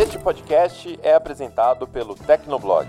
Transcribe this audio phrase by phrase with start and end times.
[0.00, 2.88] Este podcast é apresentado pelo Tecnoblog.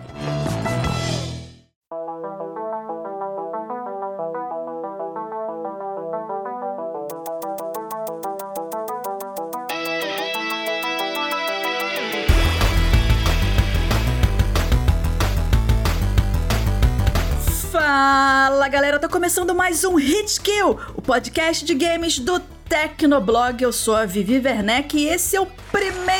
[17.70, 22.40] Fala galera, tá começando mais um Hit Kill, o podcast de games do
[22.70, 23.62] Tecnoblog.
[23.62, 25.61] Eu sou a Vivi Werneck e esse é o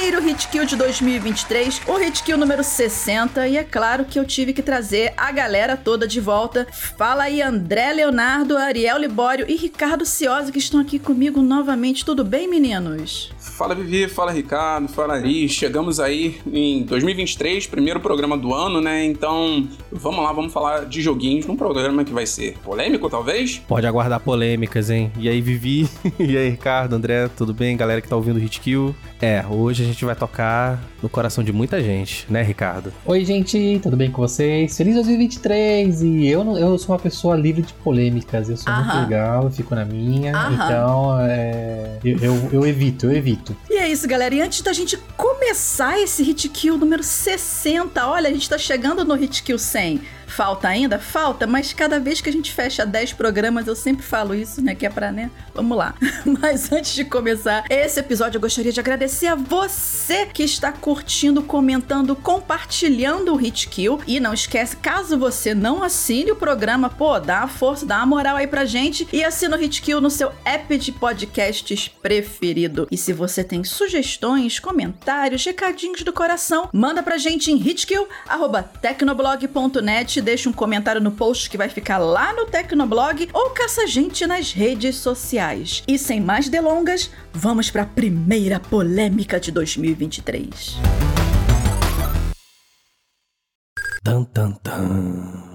[0.02, 3.48] primeiro Hit Kill de 2023, o Hit Kill número 60.
[3.48, 6.66] E é claro que eu tive que trazer a galera toda de volta.
[6.98, 12.04] Fala aí, André Leonardo, Ariel Libório e Ricardo Ciosa que estão aqui comigo novamente.
[12.04, 13.32] Tudo bem, meninos?
[13.38, 15.48] Fala Vivi, fala Ricardo, fala Ari.
[15.48, 19.06] Chegamos aí em 2023, primeiro programa do ano, né?
[19.06, 23.62] Então vamos lá, vamos falar de joguinhos num programa que vai ser polêmico, talvez?
[23.68, 25.12] Pode aguardar polêmicas, hein?
[25.20, 25.88] E aí, Vivi?
[26.18, 27.78] e aí, Ricardo, André, tudo bem?
[27.78, 28.96] Galera que tá ouvindo o Hitkill.
[29.22, 32.92] É, hoje a gente vai tocar no coração de muita gente, né, Ricardo?
[33.06, 34.76] Oi, gente, tudo bem com vocês?
[34.76, 36.02] Feliz 2023!
[36.02, 39.52] E eu, não, eu sou uma pessoa livre de polêmicas, eu sou muito legal, eu
[39.52, 40.54] fico na minha, Aham.
[40.54, 43.56] então é, eu, eu, eu evito, eu evito.
[43.70, 44.34] E é isso, galera.
[44.34, 49.04] E antes da gente começar esse Hit Kill número 60, olha, a gente tá chegando
[49.04, 50.02] no Hit Kill 100.
[50.32, 50.98] Falta ainda?
[50.98, 54.74] Falta, mas cada vez que a gente fecha 10 programas, eu sempre falo isso, né?
[54.74, 55.30] Que é pra, né?
[55.54, 55.94] Vamos lá.
[56.26, 61.44] Mas antes de começar esse episódio, eu gostaria de agradecer a você que está curtindo,
[61.44, 64.00] comentando, compartilhando o Hit Kill.
[64.08, 68.06] E não esquece, caso você não assine o programa, pô, dá uma força, dá uma
[68.06, 72.88] moral aí pra gente e assina o Hit Kill no seu app de podcasts preferido.
[72.90, 80.50] E se você tem sugestões, comentários, recadinhos do coração, manda pra gente em hitkill.tecnoblog.net deixa
[80.50, 84.54] um comentário no post que vai ficar lá no Tecnoblog ou caça a gente nas
[84.54, 85.84] redes sociais.
[85.88, 90.78] E sem mais delongas, vamos para a primeira polêmica de 2023.
[94.04, 95.51] Tan, tan, tan.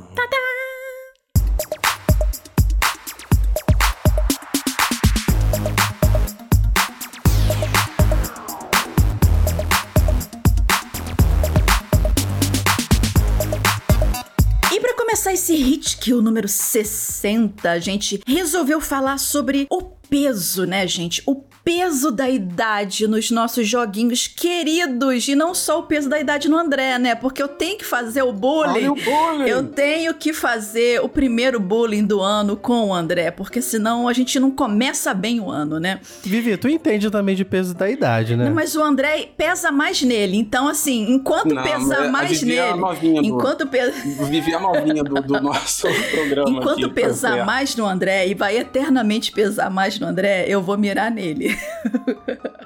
[16.07, 21.23] Kill número 60, a gente resolveu falar sobre o peso, né, gente?
[21.27, 25.27] O peso da idade nos nossos joguinhos queridos.
[25.27, 27.17] E não só o peso da idade no André, né?
[27.17, 28.87] Porque eu tenho que fazer o bullying.
[28.87, 29.49] o bullying.
[29.49, 33.33] Eu tenho que fazer o primeiro bullying do ano com o André.
[33.33, 35.99] Porque senão a gente não começa bem o ano, né?
[36.23, 38.45] Vivi, tu entende também de peso da idade, né?
[38.45, 40.37] Não, mas o André pesa mais nele.
[40.37, 42.61] Então, assim, enquanto não, pesar é, mais nele.
[42.61, 43.93] É enquanto do, pesa.
[44.31, 46.49] Vivi a novinha do, do nosso programa.
[46.49, 50.77] Enquanto aqui, pesar mais no André e vai eternamente pesar mais no André, eu vou
[50.77, 51.57] mirar nele.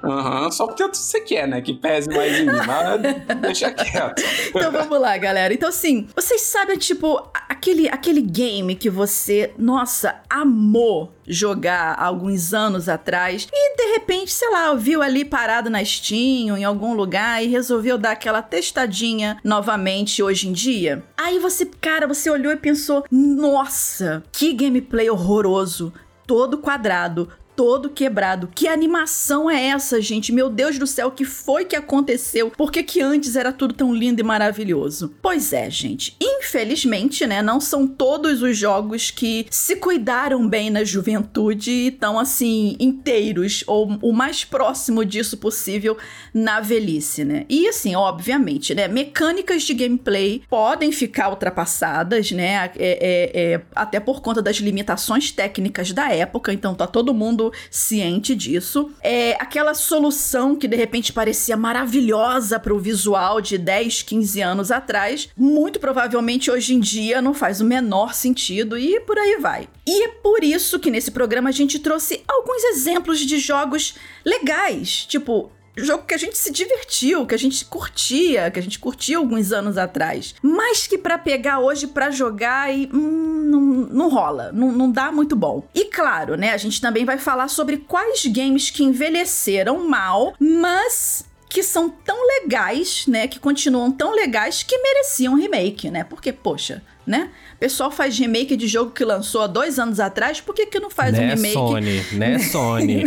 [0.03, 1.61] Aham, uhum, só porque você quer, né?
[1.61, 4.23] Que pese mais em mim, mas deixa quieto.
[4.49, 5.53] então vamos lá, galera.
[5.53, 12.89] Então, assim, vocês sabem, tipo, aquele, aquele game que você, nossa, amou jogar alguns anos
[12.89, 17.43] atrás e de repente, sei lá, viu ali parado na Steam ou em algum lugar
[17.45, 21.05] e resolveu dar aquela testadinha novamente hoje em dia.
[21.17, 25.93] Aí você, cara, você olhou e pensou: nossa, que gameplay horroroso
[26.31, 27.29] todo quadrado,
[27.61, 28.49] todo quebrado.
[28.55, 30.33] Que animação é essa, gente?
[30.33, 32.51] Meu Deus do céu, o que foi que aconteceu?
[32.51, 35.15] Por que, que antes era tudo tão lindo e maravilhoso?
[35.21, 36.17] Pois é, gente.
[36.19, 42.19] Infelizmente, né, não são todos os jogos que se cuidaram bem na juventude e estão
[42.19, 45.99] assim inteiros ou o mais próximo disso possível
[46.33, 47.45] na velhice, né?
[47.47, 52.55] E assim, obviamente, né, mecânicas de gameplay podem ficar ultrapassadas, né?
[52.55, 56.55] É, é, é, até por conta das limitações técnicas da época.
[56.55, 58.91] Então tá todo mundo ciente disso.
[59.03, 64.71] É aquela solução que de repente parecia maravilhosa para o visual de 10, 15 anos
[64.71, 69.69] atrás, muito provavelmente hoje em dia não faz o menor sentido e por aí vai.
[69.87, 73.95] E é por isso que nesse programa a gente trouxe alguns exemplos de jogos
[74.25, 78.79] legais, tipo jogo que a gente se divertiu, que a gente curtia, que a gente
[78.79, 80.35] curtia alguns anos atrás.
[80.43, 85.11] Mas que para pegar hoje para jogar e hum, não, não rola, não, não dá
[85.11, 85.67] muito bom.
[85.75, 91.25] E claro, né, a gente também vai falar sobre quais games que envelheceram mal, mas
[91.49, 96.05] que são tão legais, né, que continuam tão legais que mereciam remake, né?
[96.05, 97.31] Porque poxa, né?
[97.61, 100.89] Pessoal faz remake de jogo que lançou há dois anos atrás, por que, que não
[100.89, 101.53] faz né, um remake?
[101.53, 103.05] Sony, né, Sony?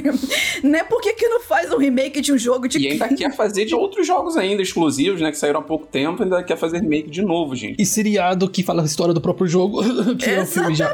[0.63, 2.77] né, por que, que não faz um remake de um jogo de.
[2.77, 5.31] E ainda quer fazer de outros jogos ainda, exclusivos, né?
[5.31, 7.81] Que saíram há pouco tempo, ainda quer fazer remake de novo, gente.
[7.81, 9.81] E seriado que fala a história do próprio jogo,
[10.15, 10.93] que é o filme já.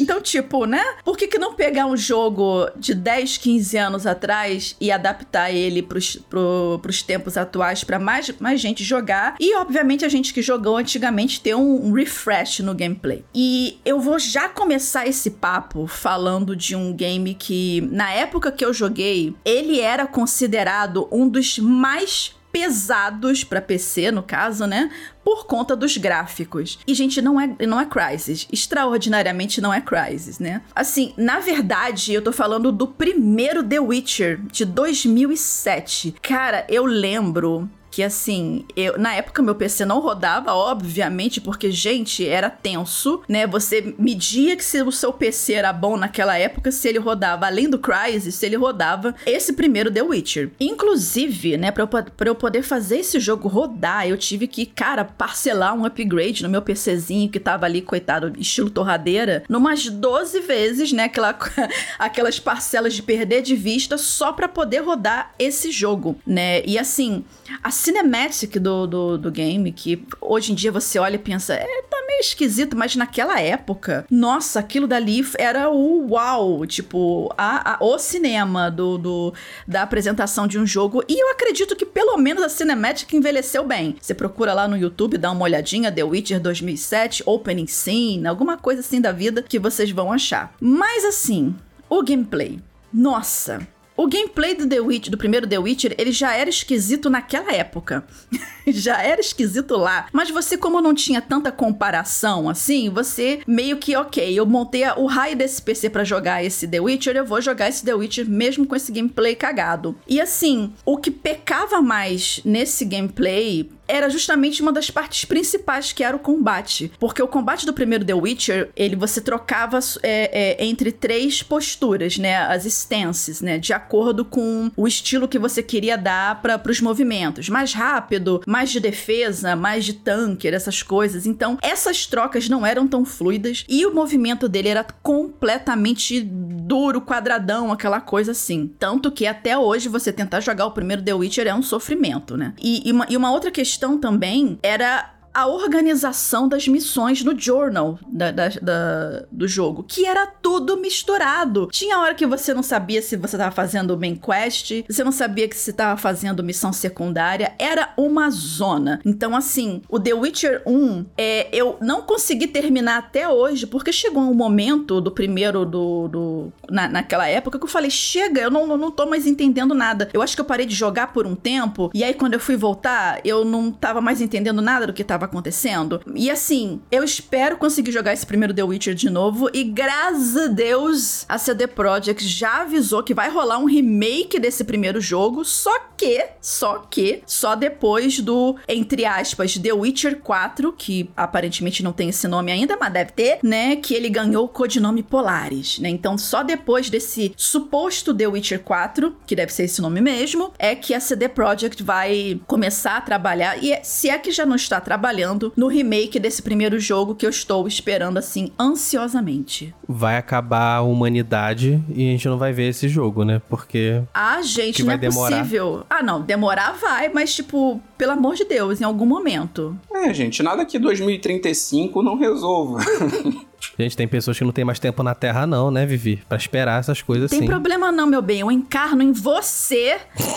[0.00, 0.82] então, tipo, né?
[1.04, 5.82] Por que, que não pegar um jogo de 10, 15 anos atrás e adaptar ele
[5.82, 9.34] pros, pro, pros tempos atuais para mais, mais gente jogar?
[9.40, 13.24] E, obviamente, a gente que jogou antigamente ter um, um refresh no gameplay.
[13.34, 18.64] E eu vou já começar esse papo falando de um game que, na época que
[18.64, 24.88] eu joguei, ele era considerado um dos mais pesados para PC, no caso, né?
[25.24, 26.78] Por conta dos gráficos.
[26.86, 28.46] E, gente, não é, não é Crysis.
[28.52, 30.62] Extraordinariamente não é Crysis, né?
[30.72, 36.14] Assim, na verdade, eu tô falando do primeiro The Witcher, de 2007.
[36.22, 42.26] Cara, eu lembro que assim, eu, na época meu PC não rodava, obviamente, porque, gente,
[42.26, 43.46] era tenso, né?
[43.46, 47.70] Você media que se o seu PC era bom naquela época, se ele rodava, além
[47.70, 50.50] do Crysis, se ele rodava esse primeiro The Witcher.
[50.58, 55.04] Inclusive, né, pra eu, pra eu poder fazer esse jogo rodar, eu tive que, cara,
[55.04, 60.90] parcelar um upgrade no meu PCzinho que tava ali, coitado, estilo torradeira, numas 12 vezes,
[60.90, 61.04] né?
[61.04, 61.38] Aquela,
[61.96, 66.60] aquelas parcelas de perder de vista só para poder rodar esse jogo, né?
[66.66, 67.24] E assim,
[67.62, 71.82] a cinematic do, do, do, game, que hoje em dia você olha e pensa, é,
[71.82, 77.84] tá meio esquisito, mas naquela época, nossa, aquilo dali era o uau, tipo, a, a,
[77.84, 79.34] o cinema do, do,
[79.68, 81.04] da apresentação de um jogo.
[81.06, 83.96] E eu acredito que pelo menos a cinematic envelheceu bem.
[84.00, 88.80] Você procura lá no YouTube, dá uma olhadinha, The Witcher 2007, Opening Scene, alguma coisa
[88.80, 90.54] assim da vida que vocês vão achar.
[90.58, 91.54] Mas assim,
[91.88, 92.58] o gameplay.
[92.92, 97.52] Nossa, o gameplay do The Witcher, do primeiro The Witcher, ele já era esquisito naquela
[97.52, 98.04] época.
[98.66, 100.06] já era esquisito lá.
[100.12, 105.06] Mas você, como não tinha tanta comparação assim, você meio que, ok, eu montei o
[105.06, 108.66] raio desse PC para jogar esse The Witcher, eu vou jogar esse The Witcher mesmo
[108.66, 109.96] com esse gameplay cagado.
[110.08, 116.02] E assim, o que pecava mais nesse gameplay era justamente uma das partes principais que
[116.02, 116.92] era o combate.
[116.98, 122.18] Porque o combate do primeiro The Witcher, ele você trocava é, é, entre três posturas,
[122.18, 122.36] né?
[122.36, 123.58] As stances, né?
[123.58, 127.48] De acordo com o estilo que você queria dar para os movimentos.
[127.48, 131.26] Mais rápido, mais de defesa, mais de tanker, essas coisas.
[131.26, 137.72] Então, essas trocas não eram tão fluidas e o movimento dele era completamente duro, quadradão,
[137.72, 138.70] aquela coisa assim.
[138.78, 142.54] Tanto que até hoje você tentar jogar o primeiro The Witcher é um sofrimento, né?
[142.60, 147.98] E, e, uma, e uma outra questão também era a organização das missões no journal
[148.06, 151.68] da, da, da, do jogo, que era tudo misturado.
[151.72, 155.48] Tinha hora que você não sabia se você estava fazendo main quest, você não sabia
[155.48, 159.00] que você estava fazendo missão secundária, era uma zona.
[159.04, 164.22] Então, assim, o The Witcher 1, é, eu não consegui terminar até hoje, porque chegou
[164.22, 166.08] um momento do primeiro do.
[166.08, 170.08] do na, naquela época que eu falei: chega, eu não, não tô mais entendendo nada.
[170.12, 172.56] Eu acho que eu parei de jogar por um tempo, e aí quando eu fui
[172.56, 176.00] voltar, eu não tava mais entendendo nada do que tava acontecendo.
[176.14, 179.48] E assim, eu espero conseguir jogar esse primeiro The Witcher de novo.
[179.52, 184.64] E graças a Deus, a CD Projekt já avisou que vai rolar um remake desse
[184.64, 185.44] primeiro jogo.
[185.44, 191.92] Só que, só que, só depois do, entre aspas, The Witcher 4, que aparentemente não
[191.92, 193.76] tem esse nome ainda, mas deve ter, né?
[193.76, 195.88] Que ele ganhou o codinome Polaris, né?
[195.88, 200.74] Então, só depois desse suposto The Witcher 4, que deve ser esse nome mesmo, é
[200.74, 203.62] que a CD Projekt vai começar a trabalhar.
[203.62, 207.24] E se é que já não está trabalhando, trabalhando no remake desse primeiro jogo que
[207.24, 209.72] eu estou esperando assim ansiosamente.
[209.88, 213.40] Vai acabar a humanidade e a gente não vai ver esse jogo, né?
[213.48, 215.38] Porque Ah, gente, não é demorar.
[215.38, 215.84] possível.
[215.88, 219.76] Ah, não, demorar vai, mas tipo, pelo amor de Deus, em algum momento.
[219.92, 222.80] É, gente, nada que 2035 não resolva.
[223.78, 226.22] Gente, tem pessoas que não tem mais tempo na Terra, não, né, Vivi?
[226.28, 227.46] Pra esperar essas coisas tem assim.
[227.46, 228.40] Tem problema não, meu bem.
[228.40, 229.96] Eu encarno em você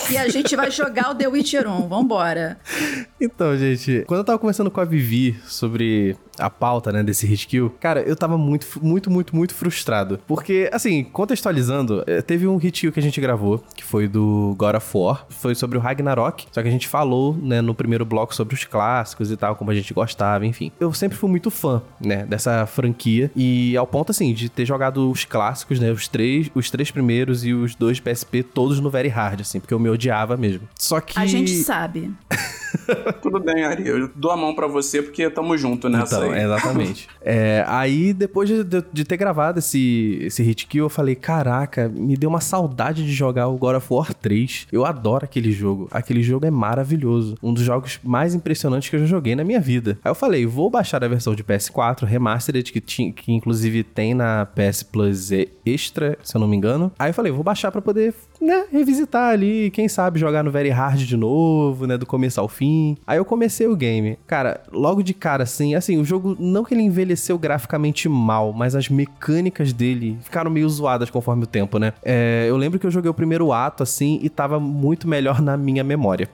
[0.09, 1.87] e a gente vai jogar o The Witcher 1.
[1.87, 2.57] Vambora.
[3.19, 7.47] Então, gente, quando eu tava conversando com a Vivi sobre a pauta, né, desse hit
[7.47, 10.19] kill, cara, eu tava muito, muito, muito, muito frustrado.
[10.27, 14.55] Porque, assim, contextualizando, eh, teve um hit kill que a gente gravou, que foi do
[14.57, 18.05] God of War, foi sobre o Ragnarok, só que a gente falou, né, no primeiro
[18.05, 20.71] bloco sobre os clássicos e tal, como a gente gostava, enfim.
[20.79, 25.09] Eu sempre fui muito fã, né, dessa franquia, e ao ponto, assim, de ter jogado
[25.09, 29.09] os clássicos, né, os três, os três primeiros e os dois PSP, todos no Very
[29.09, 30.67] Hard, assim, porque eu me odiava mesmo.
[30.77, 31.17] Só que...
[31.17, 32.11] A gente sabe.
[33.21, 33.87] Tudo bem, Ari.
[33.87, 36.43] Eu dou a mão para você porque tamo junto nessa então, aí.
[36.43, 37.07] Exatamente.
[37.21, 42.15] é, aí, depois de, de, ter gravado esse, esse hit kill, eu falei: caraca, me
[42.15, 44.67] deu uma saudade de jogar o God of War 3.
[44.71, 45.87] Eu adoro aquele jogo.
[45.91, 47.35] Aquele jogo é maravilhoso.
[47.41, 49.97] Um dos jogos mais impressionantes que eu já joguei na minha vida.
[50.03, 54.13] Aí eu falei: vou baixar a versão de PS4 Remastered, que, tinha, que inclusive tem
[54.13, 55.29] na PS Plus
[55.65, 56.91] Extra, se eu não me engano.
[56.97, 60.69] Aí eu falei: vou baixar para poder né, revisitar ali, quem sabe jogar no Very
[60.69, 62.97] Hard de novo, né, do começo ao fim.
[63.05, 64.17] Aí eu comecei o game.
[64.27, 68.75] Cara, logo de cara, assim, assim, o jogo não que ele envelheceu graficamente mal, mas
[68.75, 71.93] as mecânicas dele ficaram meio zoadas conforme o tempo, né?
[72.03, 75.57] É, eu lembro que eu joguei o primeiro ato, assim, e tava muito melhor na
[75.57, 76.29] minha memória.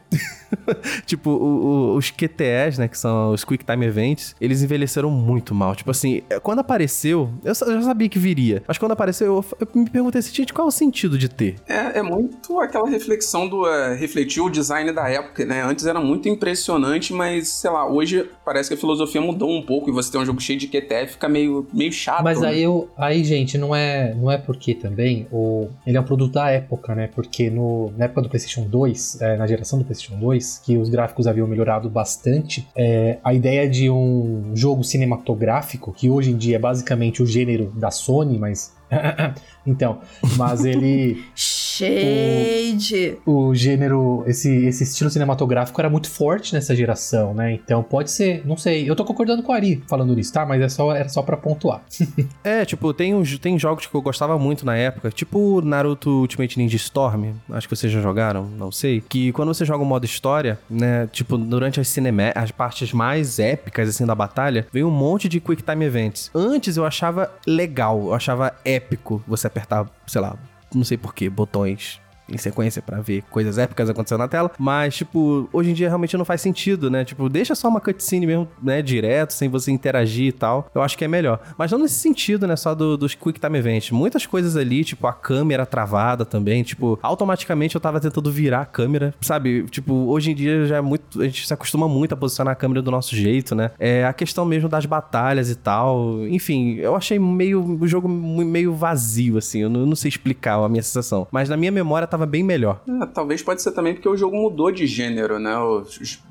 [1.05, 5.53] tipo, o, o, os QTEs, né, que são os Quick Time Events, eles envelheceram muito
[5.55, 5.75] mal.
[5.75, 9.67] Tipo assim, é, quando apareceu, eu, já sabia que viria, mas quando apareceu, eu, eu
[9.74, 11.55] me perguntei assim, gente, qual é o sentido de ter?
[11.67, 15.62] É, é muito aquela reflexão do uh, refletir o design da época, né?
[15.63, 19.89] Antes era muito impressionante, mas sei lá, hoje parece que a filosofia mudou um pouco
[19.89, 22.23] e você tem um jogo cheio de QTE fica meio, meio chato.
[22.23, 22.50] Mas né?
[22.50, 26.33] aí eu, aí gente, não é, não é porque também o ele é um produto
[26.33, 27.09] da época, né?
[27.13, 30.89] Porque no, na época do PlayStation 2, é, na geração do PlayStation 2, que os
[30.89, 36.55] gráficos haviam melhorado bastante, é, a ideia de um jogo cinematográfico, que hoje em dia
[36.55, 38.73] é basicamente o gênero da Sony, mas
[39.65, 40.00] então,
[40.38, 41.24] mas ele.
[41.74, 43.17] Shade!
[43.25, 47.53] O, o, gênero, esse, esse estilo cinematográfico era muito forte nessa geração, né?
[47.53, 48.88] Então pode ser, não sei.
[48.88, 50.46] Eu tô concordando com o Ari falando isso, tá?
[50.46, 51.82] Mas é só, era só pra pontuar.
[52.43, 56.75] é, tipo, tem, tem jogos que eu gostava muito na época, tipo Naruto Ultimate Ninja
[56.75, 57.34] Storm.
[57.50, 59.01] Acho que vocês já jogaram, não sei.
[59.01, 61.08] Que quando você joga o modo história, né?
[61.12, 65.39] Tipo, durante as, cinema as partes mais épicas, assim, da batalha, vem um monte de
[65.39, 66.29] Quick Time Events.
[66.36, 70.36] Antes eu achava legal, eu achava épico você apertar, sei lá,
[70.74, 75.50] não sei porquê, botões em sequência para ver coisas épicas acontecendo na tela, mas, tipo,
[75.51, 77.03] hoje em dia realmente não faz sentido, né?
[77.03, 80.70] Tipo, deixa só uma cutscene mesmo, né, direto, sem você interagir e tal.
[80.74, 81.39] Eu acho que é melhor.
[81.58, 83.92] Mas não nesse sentido, né, só do, dos Quick Time Events.
[83.92, 88.65] Muitas coisas ali, tipo, a câmera travada também, tipo, automaticamente eu tava tentando virar a
[88.65, 89.63] câmera, sabe?
[89.63, 92.56] Tipo, hoje em dia já é muito, a gente se acostuma muito a posicionar a
[92.56, 93.72] câmera do nosso jeito, né?
[93.80, 96.25] É a questão mesmo das batalhas e tal.
[96.27, 100.56] Enfim, eu achei meio, o jogo meio vazio, assim, eu não, eu não sei explicar
[100.56, 101.27] a minha sensação.
[101.32, 102.79] Mas na minha memória tava bem melhor.
[102.88, 105.53] É, talvez pode ser também porque o jogo mudou de gênero, né?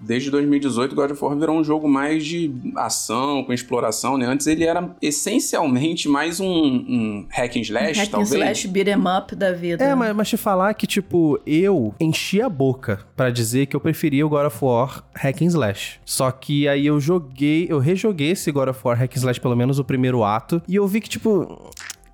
[0.00, 4.26] Desde 2018, God of War virou um jogo mais de ação, com exploração, né?
[4.26, 8.30] Antes ele era essencialmente mais um, um hack and slash, um hack talvez.
[8.30, 9.82] Hack and slash beat'em up da vida.
[9.82, 13.80] É, mas, mas te falar que, tipo, eu enchi a boca para dizer que eu
[13.80, 16.00] preferia o God of War hack and slash.
[16.04, 19.56] Só que aí eu joguei, eu rejoguei esse God of War hack and slash, pelo
[19.56, 21.72] menos o primeiro ato, e eu vi que, tipo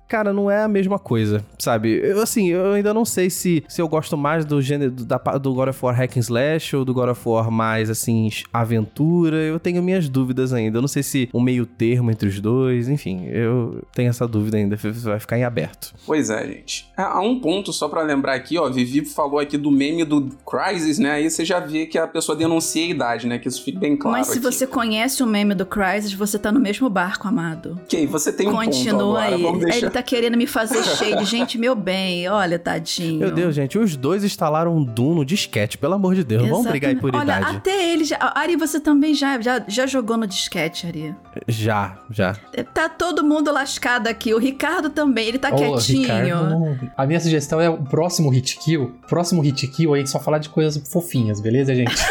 [0.09, 2.01] cara, não é a mesma coisa, sabe?
[2.03, 5.17] Eu, assim, eu ainda não sei se, se eu gosto mais do gênero do, da,
[5.17, 9.37] do God of War Hack and Slash ou do God of War mais, assim, aventura.
[9.37, 10.79] Eu tenho minhas dúvidas ainda.
[10.79, 14.57] Eu não sei se um meio termo entre os dois, enfim, eu tenho essa dúvida
[14.57, 15.93] ainda, vai ficar em aberto.
[16.05, 16.89] Pois é, gente.
[16.97, 20.97] Há um ponto só para lembrar aqui, ó, Vivi falou aqui do meme do Crysis,
[20.97, 21.11] né?
[21.11, 23.37] Aí você já vê que a pessoa denuncia a idade, né?
[23.37, 24.41] Que isso fica bem claro Mas se aqui.
[24.41, 27.79] você conhece o meme do Crysis, você tá no mesmo barco, amado.
[27.83, 29.35] Ok, você tem um Continua ponto agora.
[29.35, 29.59] aí.
[29.59, 29.77] Deixar...
[29.77, 31.25] Ele tá querendo me fazer shade.
[31.25, 33.19] Gente, meu bem, olha, tadinho.
[33.19, 36.43] Meu Deus, gente, os dois instalaram um Doom no disquete, pelo amor de Deus.
[36.43, 36.63] Exatamente.
[36.63, 37.57] Vamos brigar aí por olha, idade.
[37.57, 38.17] até ele já...
[38.35, 41.15] Ari, você também já, já, já jogou no disquete, Ari?
[41.47, 42.35] Já, já.
[42.73, 44.33] Tá todo mundo lascado aqui.
[44.33, 46.01] O Ricardo também, ele tá oh, quietinho.
[46.01, 48.95] Ricardo, a minha sugestão é o próximo hit kill.
[49.07, 51.95] Próximo hit kill aí só falar de coisas fofinhas, beleza, gente?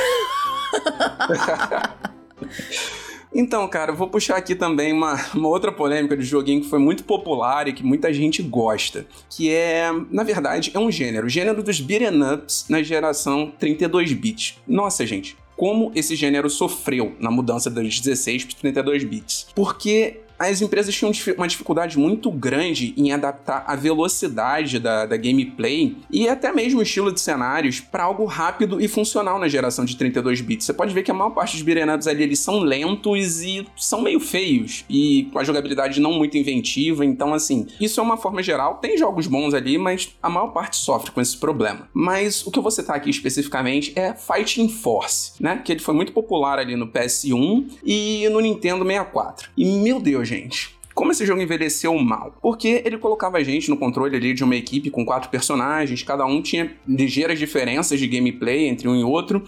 [3.35, 6.79] Então, cara, eu vou puxar aqui também uma, uma outra polêmica de joguinho que foi
[6.79, 11.31] muito popular e que muita gente gosta, que é, na verdade, é um gênero, o
[11.31, 14.59] gênero dos beat'em ups na geração 32 bits.
[14.67, 19.49] Nossa, gente, como esse gênero sofreu na mudança dos 16 para 32 bits.
[19.55, 25.97] Porque as empresas tinham uma dificuldade muito grande em adaptar a velocidade da, da gameplay
[26.11, 29.97] e até mesmo o estilo de cenários para algo rápido e funcional na geração de
[29.97, 30.67] 32 bits.
[30.67, 34.03] Você pode ver que a maior parte dos ups ali eles são lentos e são
[34.03, 38.43] meio feios e com a jogabilidade não muito inventiva, então assim, isso é uma forma
[38.43, 38.77] geral.
[38.77, 41.89] Tem jogos bons ali, mas a maior parte sofre com esse problema.
[41.93, 45.61] Mas o que eu vou citar aqui especificamente é Fighting Force, né?
[45.65, 49.51] Que ele foi muito popular ali no PS1 e no Nintendo 64.
[49.57, 50.79] E meu Deus, gente.
[50.95, 52.37] Como esse jogo envelheceu mal?
[52.43, 56.27] Porque ele colocava a gente no controle ali de uma equipe com quatro personagens, cada
[56.27, 59.45] um tinha ligeiras diferenças de gameplay entre um e outro,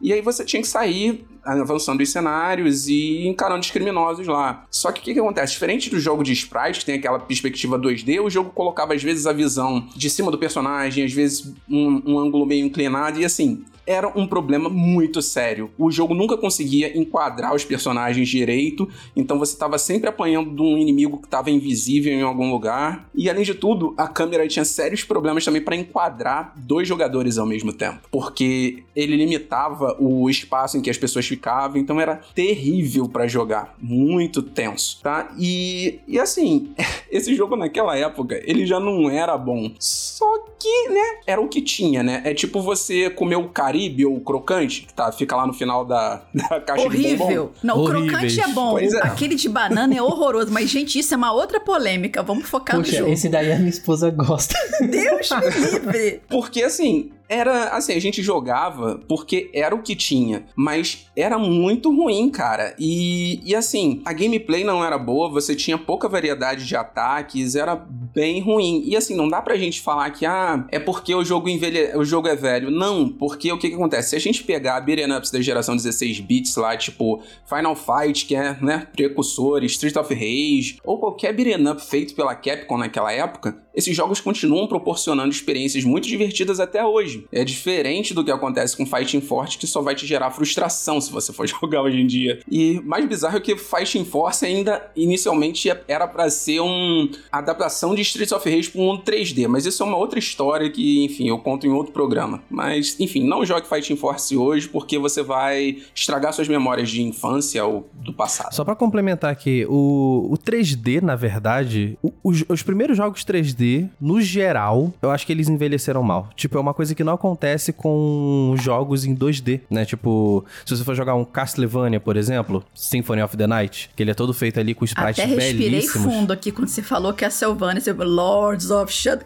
[0.00, 4.66] e aí você tinha que sair avançando os cenários e encarando os criminosos lá.
[4.70, 5.52] Só que o que, que, acontece?
[5.52, 9.26] Diferente do jogo de sprite, que tem aquela perspectiva 2D, o jogo colocava às vezes
[9.26, 13.64] a visão de cima do personagem, às vezes um, um ângulo meio inclinado, e assim,
[13.88, 15.70] era um problema muito sério.
[15.78, 20.76] O jogo nunca conseguia enquadrar os personagens direito, então você estava sempre apanhando de um
[20.76, 23.08] inimigo que estava invisível em algum lugar.
[23.14, 27.46] E além de tudo, a câmera tinha sérios problemas também para enquadrar dois jogadores ao
[27.46, 33.08] mesmo tempo, porque ele limitava o espaço em que as pessoas ficavam, então era terrível
[33.08, 35.32] para jogar, muito tenso, tá?
[35.38, 36.74] E, e assim,
[37.10, 39.72] esse jogo naquela época, ele já não era bom.
[39.78, 40.26] Só
[40.58, 42.20] que, né, era o que tinha, né?
[42.24, 45.84] É tipo você comer o Caribe ou o crocante, que tá, fica lá no final
[45.84, 47.26] da, da caixa Horrível.
[47.26, 47.50] de bombom.
[47.62, 48.02] Não, Horríveis.
[48.04, 48.78] o crocante é bom.
[48.78, 48.88] É.
[49.02, 50.52] Aquele de banana é horroroso.
[50.52, 52.22] Mas, gente, isso é uma outra polêmica.
[52.22, 53.10] Vamos focar no Poxa, jogo.
[53.12, 54.54] esse daí a minha esposa gosta.
[54.80, 56.22] Deus me livre.
[56.28, 61.94] Porque assim, era assim, a gente jogava porque era o que tinha, mas era muito
[61.94, 62.74] ruim, cara.
[62.78, 67.76] E, e assim, a gameplay não era boa, você tinha pouca variedade de ataques, era
[67.76, 68.82] bem ruim.
[68.86, 71.96] E assim, não dá pra gente falar que ah, é porque o jogo envelhe...
[71.96, 72.70] o jogo é velho.
[72.70, 74.10] Não, porque o que que acontece?
[74.10, 78.24] Se a gente pegar a beat'em ups da geração 16 bits lá, tipo Final Fight,
[78.24, 83.12] que é, né, precursor, Street of Rage, ou qualquer beat'em up feito pela Capcom naquela
[83.12, 87.26] época, esses jogos continuam proporcionando experiências muito divertidas até hoje.
[87.30, 91.12] É diferente do que acontece com Fighting Force, que só vai te gerar frustração se
[91.12, 92.40] você for jogar hoje em dia.
[92.50, 98.02] E mais bizarro é que Fighting Force ainda inicialmente era para ser uma adaptação de
[98.02, 101.28] Streets of Rage para um mundo 3D, mas isso é uma outra história que, enfim,
[101.28, 102.42] eu conto em outro programa.
[102.50, 107.64] Mas, enfim, não jogue Fighting Force hoje porque você vai estragar suas memórias de infância
[107.64, 108.52] ou do passado.
[108.52, 113.67] Só pra complementar aqui, o, o 3D, na verdade, os, os primeiros jogos 3D,
[114.00, 116.28] no geral, eu acho que eles envelheceram mal.
[116.36, 119.84] Tipo, é uma coisa que não acontece com jogos em 2D, né?
[119.84, 124.10] Tipo, se você for jogar um Castlevania, por exemplo, Symphony of the Night, que ele
[124.10, 126.12] é todo feito ali com sprites Até respirei belíssimos.
[126.12, 129.24] fundo aqui quando você falou que a Sylvania, você Lords of Shadow.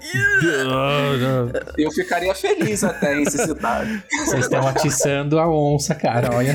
[1.77, 4.03] Eu ficaria feliz até em citado.
[4.25, 6.55] Vocês estão atiçando a onça, cara, olha.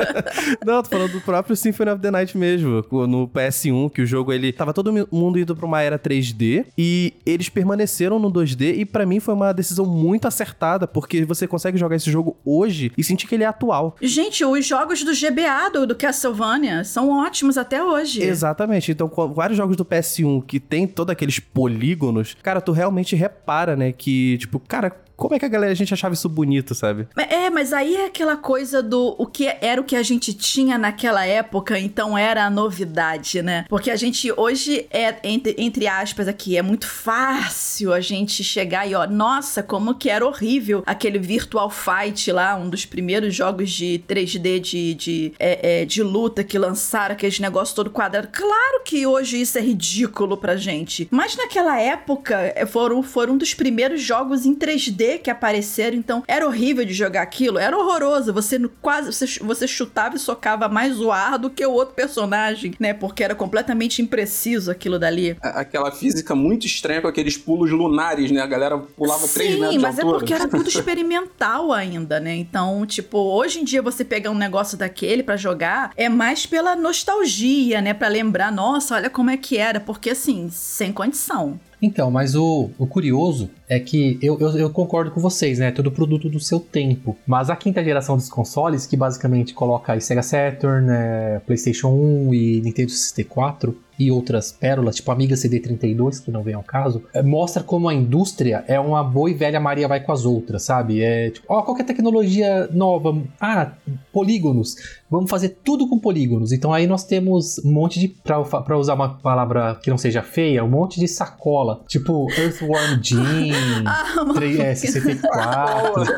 [0.64, 4.32] Não, tô falando do próprio Symphony of the Night mesmo, no PS1, que o jogo
[4.32, 8.84] ele tava todo mundo indo pra uma era 3D e eles permaneceram no 2D e
[8.84, 13.04] pra mim foi uma decisão muito acertada, porque você consegue jogar esse jogo hoje e
[13.04, 13.96] sentir que ele é atual.
[14.00, 18.22] Gente, os jogos do GBA, do, do Castlevania, são ótimos até hoje.
[18.22, 18.92] Exatamente.
[18.92, 23.76] Então, com vários jogos do PS1 que tem todos aqueles polígonos, cara, tu realmente repara,
[23.76, 27.06] né, que, tipo, cara, como é que a galera, a gente achava isso bonito, sabe?
[27.14, 30.78] É, mas aí é aquela coisa do o que era o que a gente tinha
[30.78, 33.66] naquela época, então era a novidade, né?
[33.68, 38.88] Porque a gente hoje é, entre, entre aspas aqui, é muito fácil a gente chegar
[38.88, 43.70] e ó, nossa, como que era horrível aquele Virtual Fight lá, um dos primeiros jogos
[43.70, 48.28] de 3D de, de, é, é, de luta que lançaram, aqueles negócios todo quadrado.
[48.32, 53.38] Claro que hoje isso é ridículo pra gente, mas naquela época é, foram, foram um
[53.38, 58.32] dos primeiros jogos em 3D que apareceram, então era horrível de jogar aquilo, era horroroso.
[58.32, 62.74] Você quase você, você chutava e socava mais o ar do que o outro personagem,
[62.78, 62.92] né?
[62.92, 65.36] Porque era completamente impreciso aquilo dali.
[65.40, 68.40] Aquela física muito estranha com aqueles pulos lunares, né?
[68.40, 72.34] A galera pulava 3 metros Sim, mas é porque era tudo experimental ainda, né?
[72.36, 76.76] Então, tipo, hoje em dia você pegar um negócio daquele pra jogar é mais pela
[76.76, 77.94] nostalgia, né?
[77.94, 81.58] Pra lembrar, nossa, olha como é que era, porque assim, sem condição.
[81.82, 85.70] Então, mas o, o curioso é que eu, eu, eu concordo com vocês, né?
[85.70, 87.16] Todo produto do seu tempo.
[87.26, 92.34] Mas a quinta geração dos consoles, que basicamente coloca aí Sega Saturn, né, PlayStation 1
[92.34, 97.22] e Nintendo 64 e outras pérolas, tipo Amiga CD32, que não vem ao caso, é,
[97.22, 101.02] mostra como a indústria é uma boa e velha Maria vai com as outras, sabe?
[101.02, 103.72] É tipo, ó, qualquer tecnologia nova, ah,
[104.10, 104.74] polígonos,
[105.10, 106.50] vamos fazer tudo com polígonos.
[106.50, 110.22] Então aí nós temos um monte de, pra, pra usar uma palavra que não seja
[110.22, 113.52] feia, um monte de sacola, tipo Earthworm Jim,
[113.84, 114.32] Ah, mano.
[114.32, 116.04] 3, é, 64.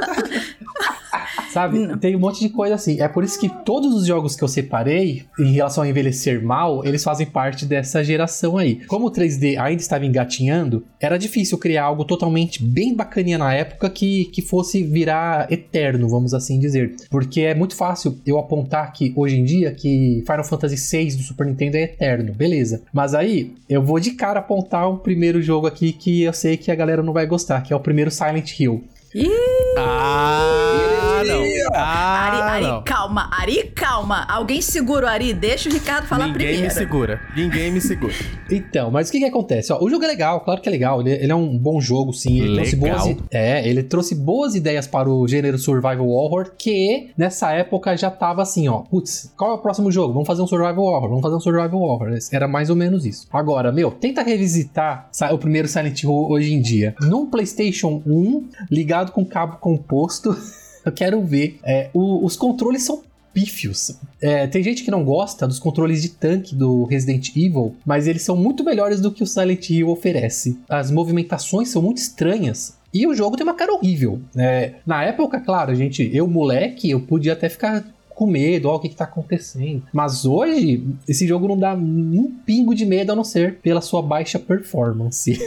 [1.53, 1.97] Sabe?
[1.99, 3.01] Tem um monte de coisa assim.
[3.01, 6.85] É por isso que todos os jogos que eu separei, em relação a envelhecer mal,
[6.85, 8.77] eles fazem parte dessa geração aí.
[8.87, 13.91] Como o 3D ainda estava engatinhando, era difícil criar algo totalmente bem bacaninha na época
[13.91, 16.95] que, que fosse virar eterno, vamos assim dizer.
[17.11, 21.23] Porque é muito fácil eu apontar que hoje em dia que Final Fantasy VI do
[21.23, 22.83] Super Nintendo é eterno, beleza.
[22.93, 26.71] Mas aí eu vou de cara apontar um primeiro jogo aqui que eu sei que
[26.71, 28.85] a galera não vai gostar, que é o primeiro Silent Hill.
[29.15, 29.29] Ih,
[29.79, 31.41] Ah, não.
[31.43, 32.83] Ari, Ah, Ari, não.
[32.83, 34.25] calma, Ari, calma.
[34.29, 36.63] Alguém segura o Ari, deixa o Ricardo falar Ninguém primeiro.
[36.65, 37.21] me segura.
[37.37, 38.13] Ninguém me segura.
[38.53, 39.73] Então, mas o que que acontece?
[39.73, 41.01] Ó, o jogo é legal, claro que é legal.
[41.01, 42.39] Ele, ele é um bom jogo, sim.
[42.39, 42.99] Ele trouxe Legal.
[42.99, 47.97] boas, i- é, ele trouxe boas ideias para o gênero survival horror, que nessa época
[47.97, 48.81] já tava assim, ó.
[48.81, 50.13] Putz, qual é o próximo jogo?
[50.13, 52.11] Vamos fazer um survival horror, vamos fazer um survival horror.
[52.31, 53.27] Era mais ou menos isso.
[53.33, 56.95] Agora, meu, tenta revisitar o primeiro Silent Hill hoje em dia.
[57.01, 60.37] Num PlayStation 1, ligado com cabo composto.
[60.87, 61.59] Eu quero ver.
[61.65, 63.97] É, o- os controles são pífios.
[64.21, 68.23] É, tem gente que não gosta dos controles de tanque do Resident Evil, mas eles
[68.23, 70.59] são muito melhores do que o Silent Hill oferece.
[70.69, 72.77] As movimentações são muito estranhas.
[72.93, 74.21] E o jogo tem uma cara horrível.
[74.37, 77.83] É, na época, claro, gente, eu moleque, eu podia até ficar
[78.23, 79.83] com medo, ó, o que, que tá acontecendo.
[79.93, 84.01] Mas hoje, esse jogo não dá um pingo de medo a não ser pela sua
[84.03, 85.39] baixa performance.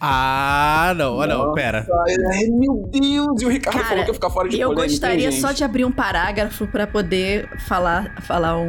[0.00, 1.86] Ah, não, ah, não, pera.
[2.32, 3.42] Ai, meu Deus!
[3.42, 5.64] E o Ricardo Cara, falou que ia ficar fora de Eu polêmica, gostaria só de
[5.64, 8.60] abrir um parágrafo pra poder falar, falar o-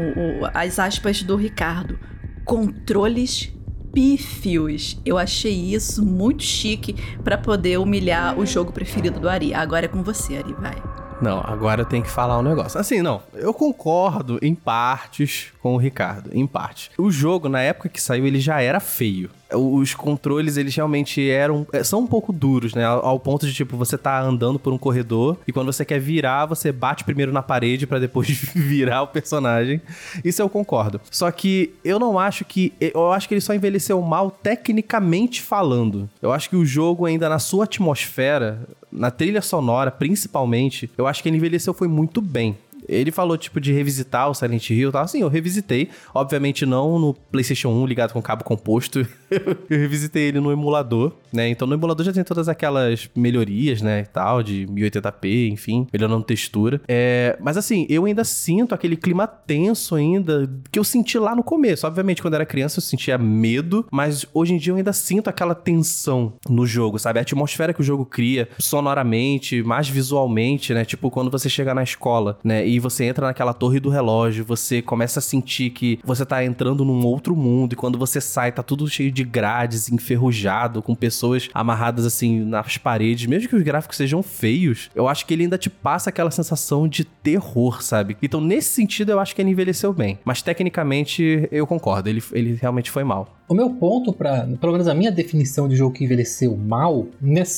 [0.42, 2.00] o- as aspas do Ricardo.
[2.44, 3.52] Controles
[3.94, 5.00] pífios.
[5.06, 9.54] Eu achei isso muito chique pra poder humilhar o jogo preferido do Ari.
[9.54, 10.76] Agora é com você, Ari, vai.
[11.22, 12.80] Não, agora eu tenho que falar um negócio.
[12.80, 16.92] Assim, não, eu concordo em partes com o Ricardo, em parte.
[16.98, 19.30] O jogo, na época que saiu, ele já era feio.
[19.56, 21.66] Os controles, eles realmente eram.
[21.74, 22.86] eh, são um pouco duros, né?
[22.86, 26.46] Ao ponto de, tipo, você tá andando por um corredor e quando você quer virar,
[26.46, 29.82] você bate primeiro na parede pra depois virar o personagem.
[30.24, 31.00] Isso eu concordo.
[31.10, 32.74] Só que eu não acho que.
[32.80, 36.10] Eu acho que ele só envelheceu mal tecnicamente falando.
[36.22, 38.60] Eu acho que o jogo, ainda na sua atmosfera,
[38.92, 42.58] na trilha sonora, principalmente, eu acho que ele envelheceu foi muito bem.
[42.88, 45.04] Ele falou, tipo, de revisitar o Silent Hill e tal.
[45.04, 45.90] Assim, eu revisitei.
[46.14, 49.08] Obviamente não no PlayStation 1 ligado com cabo composto.
[49.70, 51.50] eu revisitei ele no emulador, né?
[51.50, 54.02] Então no emulador já tem todas aquelas melhorias, né?
[54.02, 56.82] E tal, de 1080p, enfim, melhorando textura.
[56.88, 61.44] É, mas assim, eu ainda sinto aquele clima tenso ainda que eu senti lá no
[61.44, 61.86] começo.
[61.86, 65.56] Obviamente, quando era criança eu sentia medo, mas hoje em dia eu ainda sinto aquela
[65.56, 67.20] tensão no jogo, sabe?
[67.20, 70.86] A atmosfera que o jogo cria, sonoramente, mais visualmente, né?
[70.86, 72.66] Tipo, quando você chega na escola, né?
[72.68, 76.86] E você entra naquela torre do relógio, você começa a sentir que você tá entrando
[76.86, 81.50] num outro mundo, e quando você sai, tá tudo cheio de grades, enferrujado, com pessoas
[81.54, 85.58] amarradas assim nas paredes, mesmo que os gráficos sejam feios, eu acho que ele ainda
[85.58, 88.18] te passa aquela sensação de terror, sabe?
[88.22, 90.20] Então, nesse sentido, eu acho que ele envelheceu bem.
[90.24, 93.36] Mas tecnicamente, eu concordo, ele, ele realmente foi mal.
[93.48, 97.08] O meu ponto para, pelo menos a minha definição de jogo que envelheceu mal,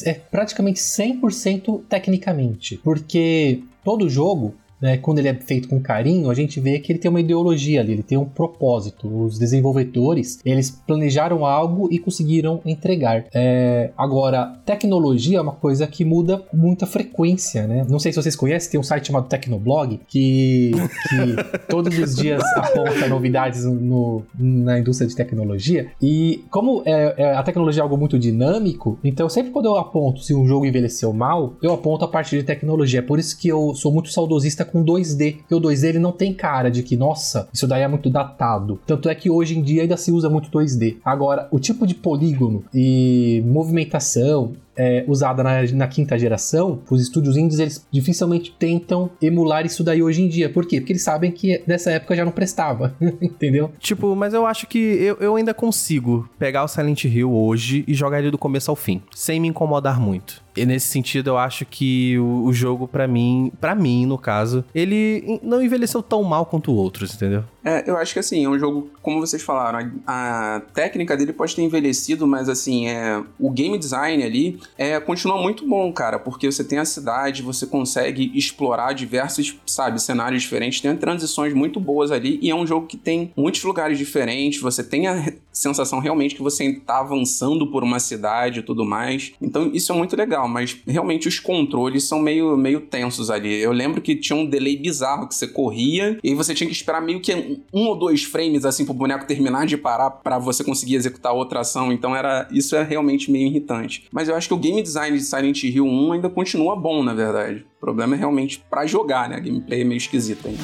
[0.06, 6.34] é praticamente 100% tecnicamente, porque todo jogo né, quando ele é feito com carinho, a
[6.34, 9.08] gente vê que ele tem uma ideologia ali, ele tem um propósito.
[9.26, 13.26] Os desenvolvedores, eles planejaram algo e conseguiram entregar.
[13.34, 17.86] É, agora, tecnologia é uma coisa que muda com muita frequência, né?
[17.90, 20.72] Não sei se vocês conhecem, tem um site chamado Tecnoblog, que,
[21.10, 21.36] que
[21.70, 25.88] todos os dias aponta novidades no, na indústria de tecnologia.
[26.02, 30.22] E como é, é- a tecnologia é algo muito dinâmico, então sempre quando eu aponto
[30.22, 33.00] se um jogo envelheceu mal, eu aponto a partir de tecnologia.
[33.00, 36.12] É por isso que eu sou muito saudosista com 2D, porque o 2D ele não
[36.12, 38.80] tem cara de que, nossa, isso daí é muito datado.
[38.86, 40.98] Tanto é que hoje em dia ainda se usa muito 2D.
[41.04, 47.36] Agora, o tipo de polígono e movimentação é, usada na, na quinta geração, os estúdios
[47.36, 50.50] indies eles dificilmente tentam emular isso daí hoje em dia.
[50.50, 50.80] Por quê?
[50.80, 53.72] Porque eles sabem que nessa época já não prestava, entendeu?
[53.80, 57.94] Tipo, mas eu acho que eu, eu ainda consigo pegar o Silent Hill hoje e
[57.94, 60.46] jogar ele do começo ao fim, sem me incomodar muito.
[60.56, 64.66] E nesse sentido, eu acho que o, o jogo, pra mim, para mim, no caso,
[64.74, 67.44] ele não envelheceu tão mal quanto outros, entendeu?
[67.64, 71.32] É, eu acho que assim, é um jogo, como vocês falaram, a, a técnica dele
[71.32, 76.20] pode ter envelhecido, mas assim, é, o game design ali é, continua muito bom, cara,
[76.20, 81.80] porque você tem a cidade, você consegue explorar diversos, sabe, cenários diferentes, tem transições muito
[81.80, 86.00] boas ali, e é um jogo que tem muitos lugares diferentes, você tem a sensação
[86.00, 89.34] realmente que você tá avançando por uma cidade e tudo mais.
[89.42, 93.60] Então isso é muito legal, mas realmente os controles são meio, meio tensos ali.
[93.60, 97.02] Eu lembro que tinha um delay bizarro que você corria e você tinha que esperar
[97.02, 97.34] meio que
[97.74, 101.62] um, ou dois frames assim pro boneco terminar de parar pra você conseguir executar outra
[101.62, 101.92] ação.
[101.92, 104.06] Então era isso é realmente meio irritante.
[104.12, 107.14] Mas eu acho que o game design de Silent Hill 1 ainda continua bom, na
[107.14, 107.64] verdade.
[107.78, 109.36] O problema é realmente pra jogar, né?
[109.36, 110.64] A gameplay é meio esquisita ainda.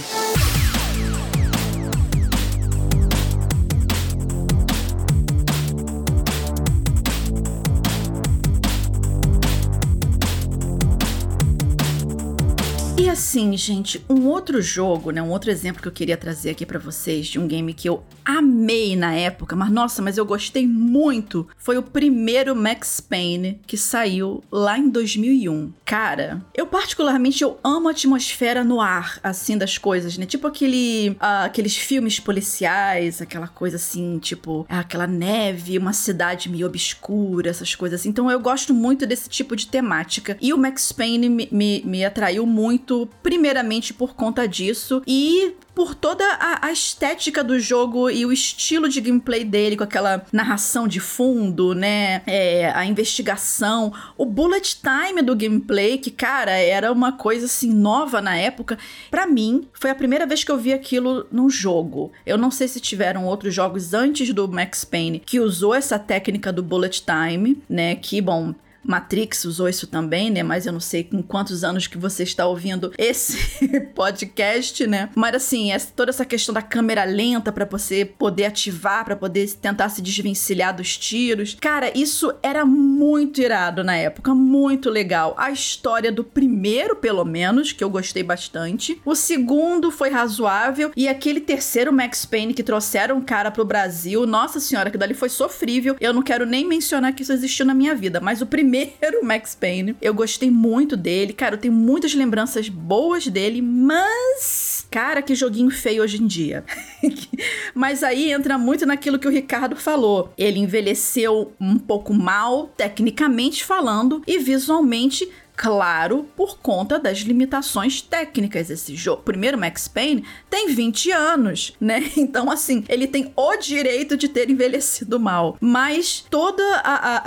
[12.98, 16.66] E assim, gente, um outro jogo, né, um outro exemplo que eu queria trazer aqui
[16.66, 20.68] pra vocês de um game que eu amei na época, mas nossa, mas eu gostei
[20.68, 25.72] muito, foi o primeiro Max Payne que saiu lá em 2001.
[25.86, 30.26] Cara, eu particularmente eu amo a atmosfera no ar, assim das coisas, né?
[30.26, 36.68] Tipo aquele ah, aqueles filmes policiais, aquela coisa assim, tipo, aquela neve, uma cidade meio
[36.68, 38.10] obscura, essas coisas assim.
[38.10, 40.38] Então eu gosto muito desse tipo de temática.
[40.42, 45.02] E o Max Payne me, me, me atraiu muito, primeiramente por conta disso.
[45.06, 49.84] E por toda a, a estética do jogo e o estilo de gameplay dele, com
[49.84, 52.22] aquela narração de fundo, né?
[52.28, 58.22] É, a investigação, o bullet time do gameplay, que, cara, era uma coisa assim nova
[58.22, 58.78] na época.
[59.10, 62.12] Para mim, foi a primeira vez que eu vi aquilo num jogo.
[62.26, 66.52] Eu não sei se tiveram outros jogos antes do Max Payne que usou essa técnica
[66.52, 67.96] do bullet time, né?
[67.96, 68.54] Que, bom,
[68.84, 70.44] Matrix usou isso também, né?
[70.44, 73.38] Mas eu não sei com quantos anos que você está ouvindo esse
[73.96, 75.10] podcast, né?
[75.16, 79.50] Mas assim, essa, toda essa questão da câmera lenta para você poder ativar, para poder
[79.54, 81.58] tentar se desvencilhar dos tiros.
[81.60, 85.34] Cara, isso era muito irado na época, muito legal.
[85.38, 89.00] A história do primeiro, pelo menos, que eu gostei bastante.
[89.06, 94.26] O segundo foi razoável e aquele terceiro Max Payne que trouxeram o cara pro Brasil,
[94.26, 95.96] nossa senhora, que dali foi sofrível.
[96.00, 99.24] Eu não quero nem mencionar que isso existiu na minha vida, mas o primeiro primeiro
[99.24, 99.96] Max Payne.
[100.02, 101.34] Eu gostei muito dele.
[101.34, 104.88] Cara, eu tenho muitas lembranças boas dele, mas.
[104.90, 106.64] Cara, que joguinho feio hoje em dia.
[107.74, 110.32] mas aí entra muito naquilo que o Ricardo falou.
[110.38, 118.70] Ele envelheceu um pouco mal, tecnicamente falando, e visualmente Claro, por conta das limitações técnicas.
[118.70, 122.12] Esse jogo, primeiro Max Payne, tem 20 anos, né?
[122.18, 125.58] Então, assim, ele tem o direito de ter envelhecido mal.
[125.60, 127.22] Mas todo a, a,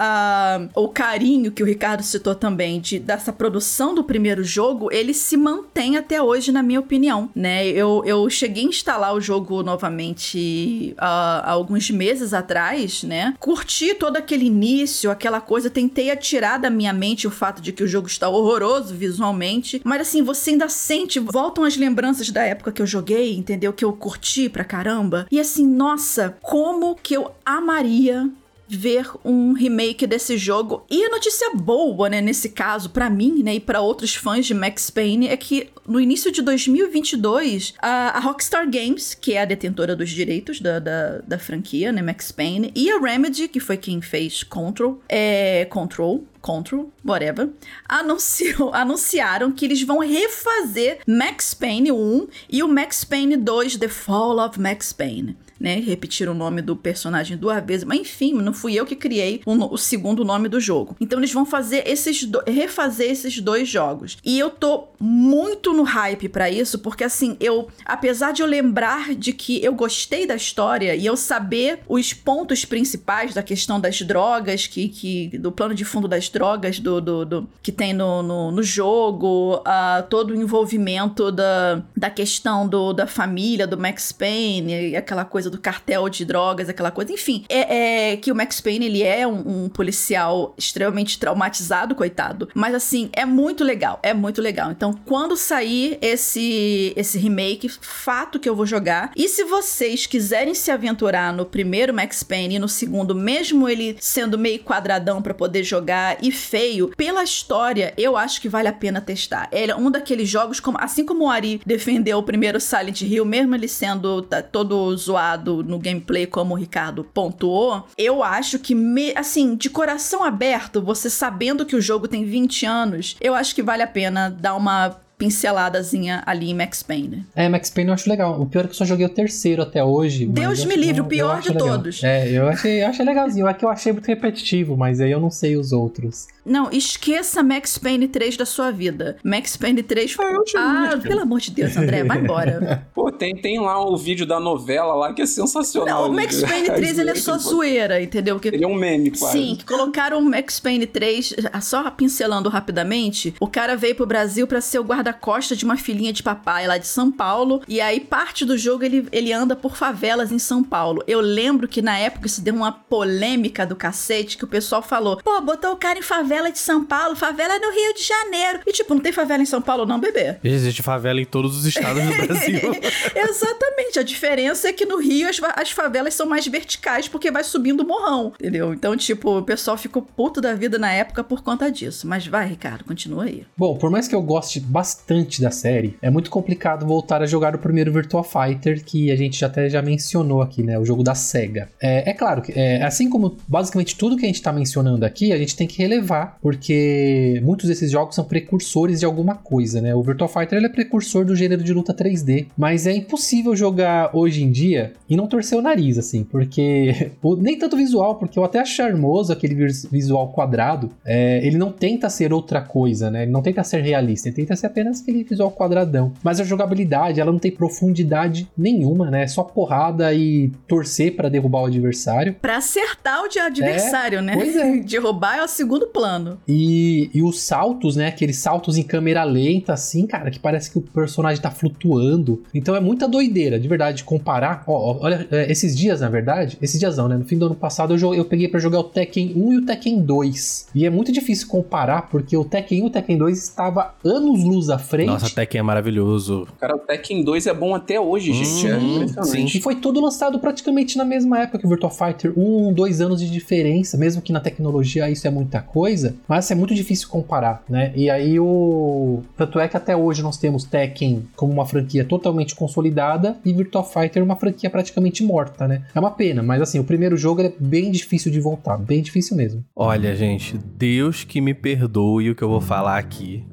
[0.56, 5.14] a, o carinho que o Ricardo citou também de, dessa produção do primeiro jogo, ele
[5.14, 7.66] se mantém até hoje, na minha opinião, né?
[7.66, 13.34] Eu, eu cheguei a instalar o jogo novamente uh, há alguns meses atrás, né?
[13.38, 17.84] Curti todo aquele início, aquela coisa, tentei atirar da minha mente o fato de que
[17.84, 22.72] o jogo está horroroso visualmente, mas assim, você ainda sente, voltam as lembranças da época
[22.72, 23.72] que eu joguei, entendeu?
[23.72, 25.26] Que eu curti pra caramba.
[25.30, 28.28] E assim, nossa, como que eu amaria
[28.68, 30.84] ver um remake desse jogo.
[30.90, 34.54] E a notícia boa, né, nesse caso, para mim, né, e para outros fãs de
[34.54, 39.44] Max Payne, é que no início de 2022, a, a, Rockstar Games, que é a
[39.44, 43.76] detentora dos direitos da, da, da, franquia, né, Max Payne, e a Remedy, que foi
[43.76, 47.50] quem fez Control, é, Control, Control, whatever,
[47.88, 53.88] anunciou, anunciaram que eles vão refazer Max Payne 1 e o Max Payne 2, The
[53.88, 55.76] Fall of Max Payne né?
[55.80, 57.84] Repetir o nome do personagem duas vezes.
[57.84, 60.96] Mas enfim, não fui eu que criei o, o segundo nome do jogo.
[61.00, 64.18] Então eles vão fazer esses do, refazer esses dois jogos.
[64.24, 69.14] E eu tô muito no hype para isso, porque assim, eu, apesar de eu lembrar
[69.14, 74.00] de que eu gostei da história e eu saber os pontos principais da questão das
[74.02, 78.22] drogas, que, que do plano de fundo das drogas do, do, do que tem no,
[78.22, 84.12] no, no jogo, uh, todo o envolvimento da, da questão do, da família do Max
[84.12, 87.12] Payne e aquela coisa coisa do cartel de drogas, aquela coisa.
[87.12, 92.48] Enfim, é, é que o Max Payne, ele é um, um, policial extremamente traumatizado, coitado.
[92.54, 94.70] Mas assim, é muito legal, é muito legal.
[94.70, 99.10] Então, quando sair esse, esse remake, fato que eu vou jogar.
[99.16, 103.96] E se vocês quiserem se aventurar no primeiro Max Payne e no segundo, mesmo ele
[104.00, 108.72] sendo meio quadradão para poder jogar e feio, pela história, eu acho que vale a
[108.72, 109.48] pena testar.
[109.52, 113.24] Ele é um daqueles jogos, como, assim como o Ari defendeu o primeiro Silent Hill,
[113.24, 118.74] mesmo ele sendo tá, todo zoado no gameplay, como o Ricardo pontuou, eu acho que,
[118.74, 123.54] me, assim, de coração aberto, você sabendo que o jogo tem 20 anos, eu acho
[123.54, 127.24] que vale a pena dar uma pinceladazinha ali em Max Payne.
[127.34, 128.40] É, Max Payne eu acho legal.
[128.40, 130.26] O pior é que eu só joguei o terceiro até hoje.
[130.26, 131.68] Deus me livre, o pior de legal.
[131.68, 132.02] todos.
[132.02, 133.46] É, eu achei, eu achei legalzinho.
[133.46, 136.26] É que eu achei muito repetitivo, mas aí eu não sei os outros.
[136.44, 139.16] Não, esqueça Max Payne 3 da sua vida.
[139.24, 140.26] Max Payne 3 foi.
[140.56, 142.86] Ah, ah pelo amor de Deus, André, vai embora.
[142.94, 146.02] Pô, tem, tem lá o vídeo da novela lá que é sensacional.
[146.02, 148.38] Não, o Max Payne 3 ele é só zoeira, entendeu?
[148.38, 148.48] Que...
[148.48, 149.32] Ele é um meme, quase.
[149.32, 154.46] Sim, que colocaram o Max Payne 3, só pincelando rapidamente, o cara veio pro Brasil
[154.46, 158.00] para ser o guarda-costa de uma filhinha de papai lá de São Paulo, e aí
[158.00, 161.02] parte do jogo ele, ele anda por favelas em São Paulo.
[161.06, 165.18] Eu lembro que na época isso deu uma polêmica do cacete, que o pessoal falou,
[165.18, 168.02] pô, botou o cara em favela favela de São Paulo, favela é no Rio de
[168.02, 168.60] Janeiro.
[168.66, 170.36] E, tipo, não tem favela em São Paulo, não, bebê?
[170.42, 172.60] Existe favela em todos os estados do Brasil.
[173.14, 173.98] Exatamente.
[173.98, 177.80] A diferença é que no Rio as, as favelas são mais verticais porque vai subindo
[177.80, 178.72] o morrão, entendeu?
[178.72, 182.06] Então, tipo, o pessoal ficou puto da vida na época por conta disso.
[182.06, 183.46] Mas vai, Ricardo, continua aí.
[183.56, 184.95] Bom, por mais que eu goste bastante
[185.40, 189.44] da série, é muito complicado voltar a jogar o primeiro Virtua Fighter, que a gente
[189.44, 190.78] até já mencionou aqui, né?
[190.78, 191.68] O jogo da SEGA.
[191.80, 195.32] É, é claro que, é, assim como basicamente tudo que a gente tá mencionando aqui,
[195.32, 199.94] a gente tem que relevar porque muitos desses jogos são precursores de alguma coisa, né?
[199.94, 204.42] O Virtua Fighter é precursor do gênero de luta 3D, mas é impossível jogar hoje
[204.42, 208.60] em dia e não torcer o nariz, assim, porque nem tanto visual, porque eu até
[208.60, 209.54] acho charmoso aquele
[209.90, 213.22] visual quadrado, é, ele não tenta ser outra coisa, né?
[213.22, 216.12] Ele não tenta ser realista, ele tenta ser apenas apenas aquele visual quadradão.
[216.22, 219.24] Mas a jogabilidade, ela não tem profundidade nenhuma, né?
[219.24, 222.34] É só porrada e torcer para derrubar o adversário.
[222.40, 224.34] Pra acertar o de adversário, né?
[224.34, 224.76] pois é.
[224.86, 226.38] Derrubar é o segundo plano.
[226.46, 228.08] E, e os saltos, né?
[228.08, 232.42] Aqueles saltos em câmera lenta, assim, cara, que parece que o personagem tá flutuando.
[232.54, 234.62] Então é muita doideira, de verdade, comparar.
[234.66, 237.16] Ó, olha, é, esses dias, na verdade, esses dias não, né?
[237.16, 239.66] No fim do ano passado eu, eu peguei para jogar o Tekken 1 e o
[239.66, 240.68] Tekken 2.
[240.74, 244.70] E é muito difícil comparar, porque o Tekken 1 e o Tekken 2 estava anos-luz
[244.76, 245.06] à frente.
[245.06, 246.46] Nossa, Tekken é maravilhoso.
[246.60, 248.66] Cara, o Tekken 2 é bom até hoje, gente.
[248.66, 249.58] É Uhum, impressionante.
[249.58, 252.32] E foi tudo lançado praticamente na mesma época que o Virtua Fighter.
[252.36, 256.54] Um, dois anos de diferença, mesmo que na tecnologia isso é muita coisa, mas é
[256.54, 257.92] muito difícil comparar, né?
[257.94, 259.22] E aí o.
[259.36, 263.82] Tanto é que até hoje nós temos Tekken como uma franquia totalmente consolidada e Virtua
[263.82, 265.82] Fighter uma franquia praticamente morta, né?
[265.94, 269.36] É uma pena, mas assim, o primeiro jogo é bem difícil de voltar, bem difícil
[269.36, 269.64] mesmo.
[269.74, 273.44] Olha, gente, Deus que me perdoe o que eu vou falar aqui.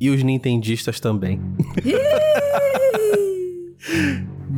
[0.00, 1.38] E os nintendistas também.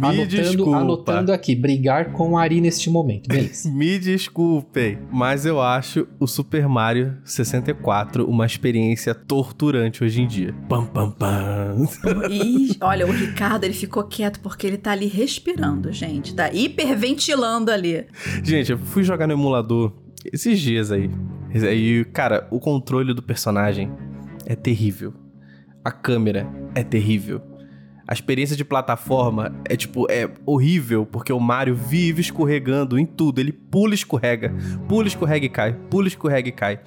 [0.03, 0.77] Me anotando, desculpa.
[0.79, 3.71] anotando aqui, brigar com a Ari neste momento, beleza.
[3.71, 10.53] Me desculpem, mas eu acho o Super Mario 64 uma experiência torturante hoje em dia.
[10.69, 11.87] Pam, pam, pam.
[12.31, 16.35] E olha, o Ricardo ele ficou quieto porque ele tá ali respirando, gente.
[16.35, 18.07] Tá hiperventilando ali.
[18.43, 19.93] Gente, eu fui jogar no emulador
[20.33, 21.11] esses dias aí.
[21.55, 23.93] E, cara, o controle do personagem
[24.47, 25.22] é terrível.
[25.85, 27.41] A câmera é terrível.
[28.07, 33.39] A experiência de plataforma é tipo, é horrível, porque o Mario vive escorregando em tudo.
[33.41, 34.53] Ele pula, escorrega,
[34.89, 36.81] pula, escorrega e cai, pula, escorrega e cai.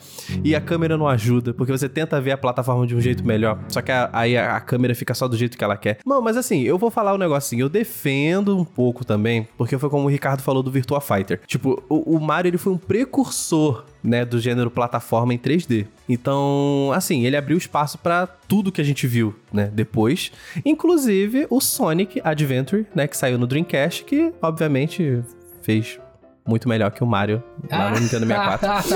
[0.44, 3.58] E a câmera não ajuda, porque você tenta ver a plataforma de um jeito melhor,
[3.70, 5.98] só que a- aí a, a câmera fica só do jeito que ela quer.
[6.06, 9.90] Não, mas assim, eu vou falar um assim, eu defendo um pouco também, porque foi
[9.90, 11.40] como o Ricardo falou do Virtua Fighter.
[11.48, 15.88] Tipo, o, o Mario ele foi um precursor né, do gênero plataforma em 3D.
[16.08, 20.32] Então, assim, ele abriu espaço pra tudo que a gente viu, né, depois,
[20.64, 25.24] inclusive o Sonic Adventure, né, que saiu no Dreamcast, que obviamente
[25.62, 26.00] fez
[26.48, 28.96] muito melhor que o Mario lá no Nintendo 64.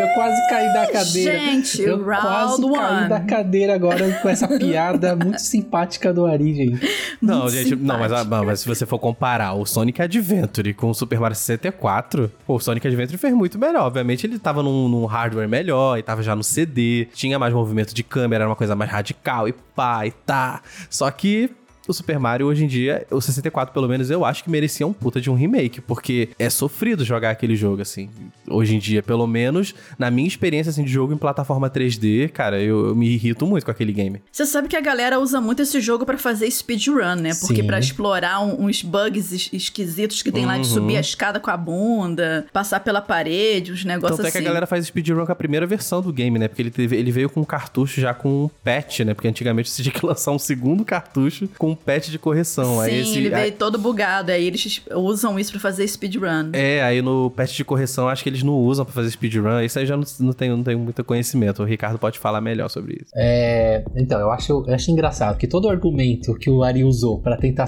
[0.00, 1.38] eu quase caí da cadeira.
[1.38, 3.26] Gente, eu quase round caí da one.
[3.26, 6.88] cadeira agora com essa piada muito simpática do Ari, gente.
[7.20, 10.90] Não, Muito gente, não mas, não, mas se você for comparar o Sonic Adventure com
[10.90, 13.86] o Super Mario 64, pô, o Sonic Adventure fez muito melhor.
[13.86, 17.94] Obviamente ele tava num, num hardware melhor e tava já no CD, tinha mais movimento
[17.94, 20.62] de câmera, era uma coisa mais radical e pá e tá.
[20.90, 21.50] Só que
[21.88, 24.92] o Super Mario hoje em dia, o 64 pelo menos, eu acho que merecia um
[24.92, 28.08] puta de um remake, porque é sofrido jogar aquele jogo, assim.
[28.48, 32.60] Hoje em dia, pelo menos, na minha experiência, assim, de jogo em plataforma 3D, cara,
[32.60, 34.20] eu, eu me irrito muito com aquele game.
[34.30, 37.30] Você sabe que a galera usa muito esse jogo pra fazer speedrun, né?
[37.40, 40.74] Porque pra explorar um- uns bugs es- esquisitos que tem lá de Uhum.
[40.74, 44.38] subir a escada com a bunda, passar pela parede, uns negócios Tanto é assim.
[44.38, 46.48] que a galera faz speedrun com a primeira versão do game, né?
[46.48, 49.14] Porque ele, teve- ele veio com um cartucho já com um patch, né?
[49.14, 52.76] Porque antigamente você tinha que lançar um segundo cartucho com um patch de correção.
[52.76, 56.50] Sim, aí esse, ele veio aí- todo bugado, aí eles usam isso pra fazer speedrun.
[56.52, 59.60] É, aí no patch de correção acho que eles não usam pra fazer speedrun.
[59.60, 61.62] Isso aí já não, não, tenho, não tenho muito conhecimento.
[61.62, 63.10] O Ricardo pode falar melhor sobre isso.
[63.16, 67.36] É, então, eu acho, eu acho engraçado que todo argumento que o Ari usou pra
[67.36, 67.66] tentar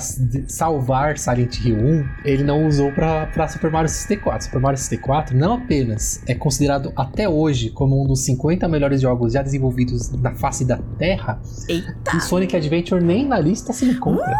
[0.49, 4.47] salvar Silent Hill 1, ele não usou pra, pra Super Mario 64.
[4.47, 9.33] Super Mario 64 não apenas é considerado até hoje como um dos 50 melhores jogos
[9.33, 12.17] já desenvolvidos na face da Terra, Eita!
[12.17, 14.35] e Sonic Adventure nem na lista se encontra.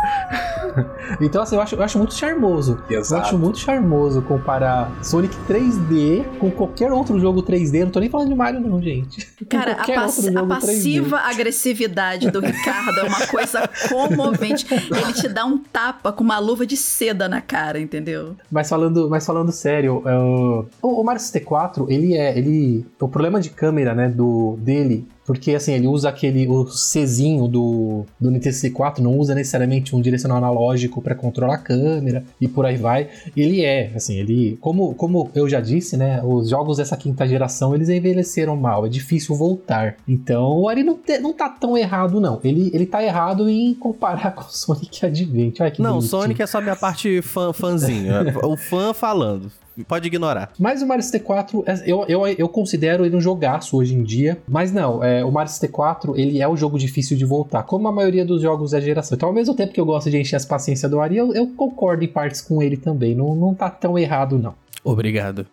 [1.21, 2.83] então, assim, eu acho, eu acho muito charmoso.
[2.91, 3.23] Eu Exato.
[3.23, 7.81] acho muito charmoso comparar Sonic 3D com qualquer outro jogo 3D.
[7.81, 9.27] Eu não tô nem falando de Mario, não, gente.
[9.49, 10.49] Cara, a, pass- a jogo 3D.
[10.49, 14.67] passiva agressividade do Ricardo é uma coisa comovente.
[14.73, 18.37] Ele te dá um tapa com uma luva de seda na cara, entendeu?
[18.51, 22.37] Mas falando, mas falando sério, é, o, o Mario 64, ele é.
[22.37, 25.07] Ele, o problema de câmera, né, do, dele.
[25.27, 30.01] Porque assim, ele usa aquele o Czinho do, do Nintendo 64, não usa necessariamente um
[30.01, 33.09] direcional analógico para controlar a câmera e por aí vai.
[33.37, 34.59] Ele é, assim, ele.
[34.61, 36.21] Como, como eu já disse, né?
[36.23, 39.97] Os jogos dessa quinta geração eles envelheceram mal, é difícil voltar.
[40.07, 42.39] Então o Ari não, te- não tá tão errado, não.
[42.45, 45.71] Ele, ele tá errado em comparar com o Sonic Adventure.
[45.71, 46.11] Que não, bonitinho.
[46.11, 48.13] Sonic é só minha parte fã, fãzinho.
[48.45, 49.51] o fã falando.
[49.89, 50.53] Pode ignorar.
[50.59, 54.39] Mas o Mario 64, é- eu, eu, eu considero ele um jogaço hoje em dia.
[54.49, 57.93] Mas não, é, o Mario 64, ele é um jogo difícil de voltar, como a
[57.93, 59.17] maioria dos jogos da geração.
[59.17, 61.47] Então, ao mesmo tempo que eu gosto de encher as paciências do Ari, eu, eu
[61.49, 63.15] concordo em partes com ele também.
[63.15, 64.55] Não, não tá tão errado, não.
[64.85, 65.47] Obrigado.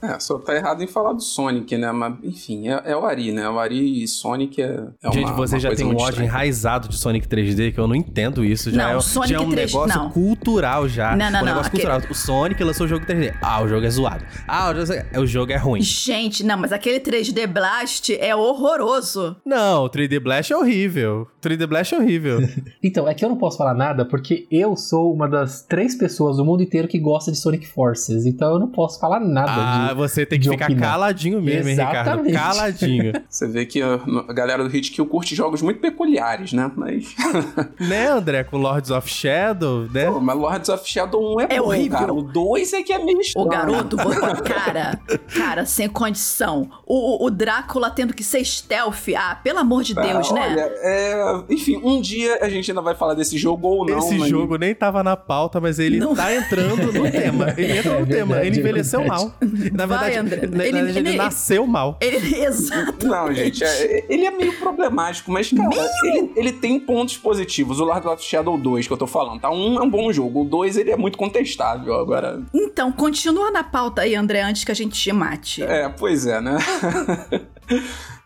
[0.00, 1.90] É, só tá errado em falar do Sonic, né?
[1.90, 3.48] Mas, enfim, é, é o Ari, né?
[3.48, 6.08] O Ari e Sonic é, é Gente, uma, você uma já coisa tem um ódio
[6.10, 6.28] estranha.
[6.28, 8.70] enraizado de Sonic 3D, que eu não entendo isso.
[8.70, 10.10] Já, Não, é, Sonic já é um 3D negócio não.
[10.10, 11.16] cultural já.
[11.16, 12.10] Não, não, um não, negócio aquele- cultural.
[12.10, 13.34] O Sonic lançou o jogo 3D.
[13.42, 14.24] Ah, o jogo é zoado.
[14.46, 15.82] Ah, o jogo é, o jogo é ruim.
[15.82, 19.36] Gente, não, mas aquele 3D Blast é horroroso.
[19.44, 21.26] Não, o 3D Blast é horrível.
[21.36, 22.38] O 3D Blast é horrível.
[22.82, 26.36] Então, é que eu não posso falar nada porque eu sou uma das três pessoas
[26.36, 28.24] do mundo inteiro que gosta de Sonic Forces.
[28.24, 29.87] Então eu não posso falar nada ah, de.
[29.94, 30.90] Você tem que de ficar opinar.
[30.92, 31.96] caladinho mesmo, hein, Ricardo?
[32.28, 32.34] Exatamente.
[32.34, 33.12] Caladinho.
[33.28, 36.70] Você vê que a galera do Hit Kill curte jogos muito peculiares, né?
[36.74, 37.14] Mas.
[37.78, 38.42] né, André?
[38.44, 40.06] Com Lords of Shadow, né?
[40.10, 41.98] Pô, mas Lords of Shadow 1 é, É bom, horrível.
[41.98, 42.12] cara.
[42.14, 43.46] O 2 é que é meio estranho.
[43.46, 44.18] O garoto botou.
[44.44, 44.98] Cara,
[45.34, 46.68] cara, sem condição.
[46.86, 49.08] O, o- Drácula tendo que ser stealth.
[49.16, 50.48] Ah, pelo amor de Deus, Ah, né?
[50.50, 53.98] Olha, é, enfim, um dia a gente ainda vai falar desse jogo ou não.
[53.98, 56.14] Esse mas- jogo nem tava na pauta, mas ele Não.
[56.14, 57.54] tá entrando no tema.
[57.56, 58.26] Ele entra É no tema.
[58.34, 59.22] verdade, Ele é envelheceu verdade.
[59.24, 59.34] mal.
[59.78, 60.36] Na Vai, verdade, André.
[60.36, 61.96] na- Ele- verdade, ele ele- nasceu mal.
[62.02, 63.06] Ele, exato.
[63.06, 65.70] Não, gente, é- ele é meio problemático, mas, cara,
[66.04, 67.78] ele, ele tem pontos positivos.
[67.78, 69.50] O Lord of Shadow 2 que eu tô falando, tá?
[69.50, 71.94] Um é um bom jogo, o 2 ele é muito contestável.
[71.94, 75.62] Agora, Então, continua na pauta aí, André, antes que a gente te mate.
[75.62, 76.56] é, pois é, né?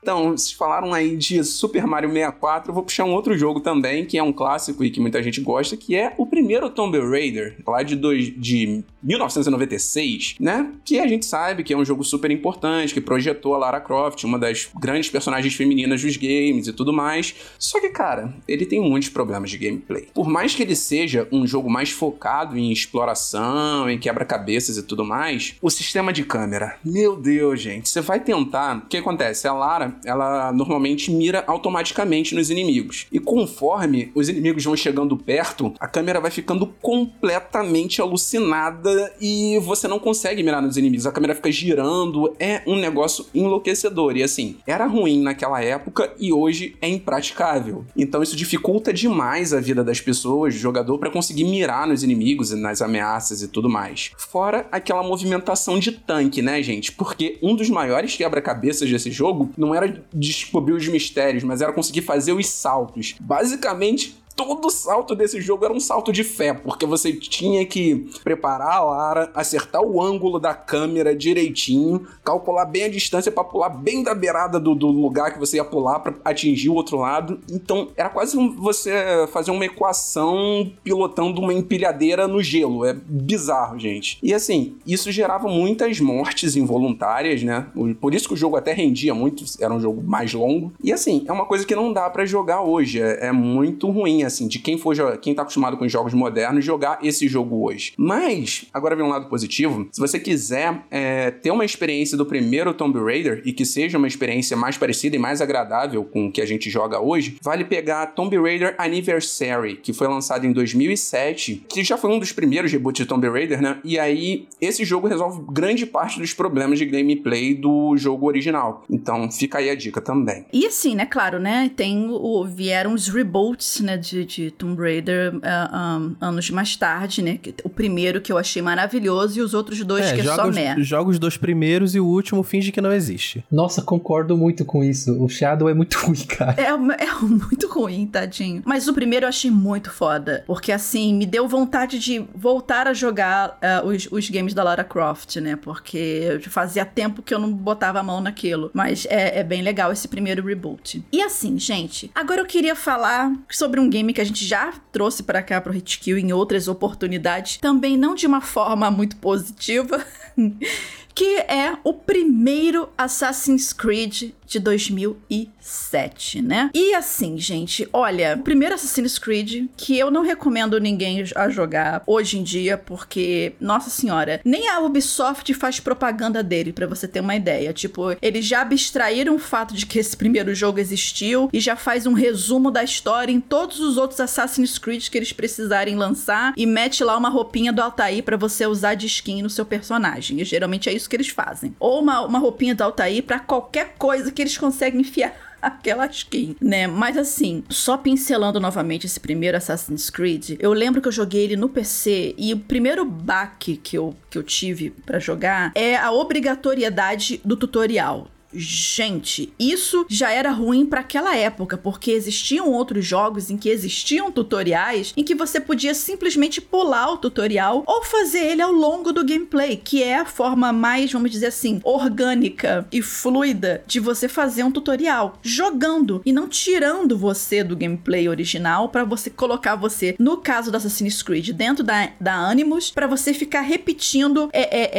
[0.03, 4.05] Então, vocês falaram aí de Super Mario 64, eu vou puxar um outro jogo também,
[4.05, 7.57] que é um clássico e que muita gente gosta, que é o primeiro Tomb Raider,
[7.65, 10.73] lá de, dois, de 1996, né?
[10.85, 14.25] Que a gente sabe que é um jogo super importante, que projetou a Lara Croft,
[14.25, 17.37] uma das grandes personagens femininas dos games e tudo mais.
[17.57, 20.09] Só que, cara, ele tem muitos problemas de gameplay.
[20.13, 25.05] Por mais que ele seja um jogo mais focado em exploração, em quebra-cabeças e tudo
[25.05, 28.79] mais, o sistema de câmera, meu Deus, gente, você vai tentar.
[28.79, 29.32] O que acontece?
[29.47, 33.07] A Lara, ela normalmente mira automaticamente nos inimigos.
[33.13, 39.89] E conforme os inimigos vão chegando perto, a câmera vai ficando completamente alucinada e você
[39.89, 41.07] não consegue mirar nos inimigos.
[41.07, 44.17] A câmera fica girando, é um negócio enlouquecedor.
[44.17, 47.85] E assim, era ruim naquela época e hoje é impraticável.
[47.97, 52.53] Então isso dificulta demais a vida das pessoas, do jogador, para conseguir mirar nos inimigos
[52.53, 54.13] e nas ameaças e tudo mais.
[54.17, 56.93] Fora aquela movimentação de tanque, né, gente?
[56.93, 59.22] Porque um dos maiores quebra-cabeças desse jogo
[59.57, 63.15] não era descobrir os mistérios, mas era conseguir fazer os saltos.
[63.21, 68.73] Basicamente, todo salto desse jogo era um salto de fé, porque você tinha que preparar
[68.77, 74.03] a Lara, acertar o ângulo da câmera direitinho, calcular bem a distância para pular bem
[74.03, 77.41] da beirada do, do lugar que você ia pular para atingir o outro lado.
[77.51, 78.93] Então era quase um- você
[79.33, 82.85] fazer uma equação pilotando uma empilhadeira no gelo.
[82.85, 84.19] É bizarro, gente.
[84.23, 87.67] E assim, isso gerava muitas mortes involuntárias, né?
[88.01, 90.73] Por isso que o jogo até rendia muito, era um jogo mais longo.
[90.83, 93.01] E assim, é uma coisa que não dá para jogar hoje.
[93.01, 96.99] É, é muito ruim, assim, de quem for quem tá acostumado com jogos modernos jogar
[97.03, 97.93] esse jogo hoje.
[97.97, 99.89] Mas, agora vem um lado positivo.
[99.91, 104.07] Se você quiser é, ter uma experiência do primeiro Tomb Raider e que seja uma
[104.07, 108.07] experiência mais parecida e mais agradável com o que a gente joga hoje, vale pegar
[108.07, 113.03] Tomb Raider Anniversary, que foi lançado em 2007, que já foi um dos primeiros reboots
[113.03, 113.79] de Tomb Raider, né?
[113.85, 118.85] E aí, esse jogo resolve grande parte dos problemas de gameplay do jogo original.
[118.91, 120.45] Então, fica aí a dica também.
[120.53, 125.33] E assim, né, claro, né, tem o, vieram os reboots, né, de, de Tomb Raider
[125.43, 129.83] ah, um, anos mais tarde, né, o primeiro que eu achei maravilhoso e os outros
[129.85, 130.75] dois que é joga só os, meh.
[130.79, 133.45] joga os dois primeiros e o último finge que não existe.
[133.51, 135.23] Nossa, concordo muito com isso.
[135.23, 136.55] O Shadow é muito ruim, cara.
[136.59, 138.63] É, é muito ruim, tadinho.
[138.65, 140.45] Mas o primeiro eu achei muito foda.
[140.47, 144.85] Porque, assim, me deu vontade de voltar a jogar ah, os, os games da Lara
[144.85, 145.57] Croft, né?
[145.57, 148.71] Porque fazia tempo que eu não botava a mão naquilo.
[148.75, 151.05] Mas é, é bem legal esse primeiro reboot.
[151.13, 155.23] E assim, gente, agora eu queria falar sobre um game que a gente já trouxe
[155.23, 157.59] pra cá pro Hitkill em outras oportunidades.
[157.59, 160.03] Também não de uma forma muito positiva.
[161.15, 166.71] que é o primeiro Assassin's Creed de 2007, né?
[166.75, 172.39] E assim, gente, olha, primeiro Assassin's Creed que eu não recomendo ninguém a jogar hoje
[172.39, 177.35] em dia, porque, nossa senhora, nem a Ubisoft faz propaganda dele, pra você ter uma
[177.35, 177.73] ideia.
[177.73, 182.07] Tipo, eles já abstraíram o fato de que esse primeiro jogo existiu e já faz
[182.07, 186.67] um resumo da história em todos os outros Assassin's Creed que eles precisarem lançar e
[186.67, 190.41] mete lá uma roupinha do Altair pra você usar de skin no seu personagem.
[190.41, 191.75] E geralmente é isso que eles fazem.
[191.79, 196.57] Ou uma, uma roupinha do Altair pra qualquer coisa que eles conseguem enfiar aquela skin,
[196.61, 196.87] né?
[196.87, 201.57] Mas assim, só pincelando novamente esse primeiro Assassin's Creed, eu lembro que eu joguei ele
[201.57, 206.11] no PC e o primeiro baque que eu, que eu tive pra jogar é a
[206.11, 208.29] obrigatoriedade do tutorial.
[208.55, 214.31] Gente, isso já era ruim para aquela época, porque existiam outros jogos em que existiam
[214.31, 219.25] tutoriais em que você podia simplesmente pular o tutorial ou fazer ele ao longo do
[219.25, 224.65] gameplay, que é a forma mais, vamos dizer assim, orgânica e fluida de você fazer
[224.65, 230.37] um tutorial, jogando e não tirando você do gameplay original para você colocar você, no
[230.37, 234.91] caso do Assassin's Creed, dentro da, da Animus, para você ficar repetindo é, é,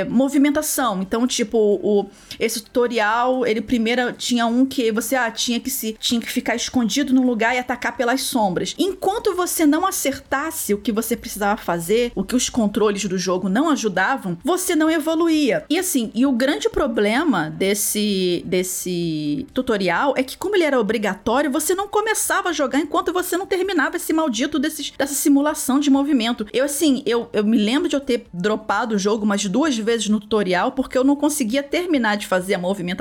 [0.00, 1.02] é, movimentação.
[1.02, 2.06] Então, tipo, o,
[2.38, 3.01] esse tutorial,
[3.46, 7.26] ele primeiro tinha um que você ah, tinha que se tinha que ficar escondido num
[7.26, 8.74] lugar e atacar pelas sombras.
[8.78, 13.48] Enquanto você não acertasse o que você precisava fazer, o que os controles do jogo
[13.48, 15.64] não ajudavam, você não evoluía.
[15.68, 21.50] E assim, e o grande problema desse desse tutorial é que como ele era obrigatório,
[21.50, 25.90] você não começava a jogar enquanto você não terminava esse maldito desses, dessa simulação de
[25.90, 26.46] movimento.
[26.52, 30.08] Eu assim, eu, eu me lembro de eu ter dropado o jogo umas duas vezes
[30.08, 32.91] no tutorial porque eu não conseguia terminar de fazer a movimentação,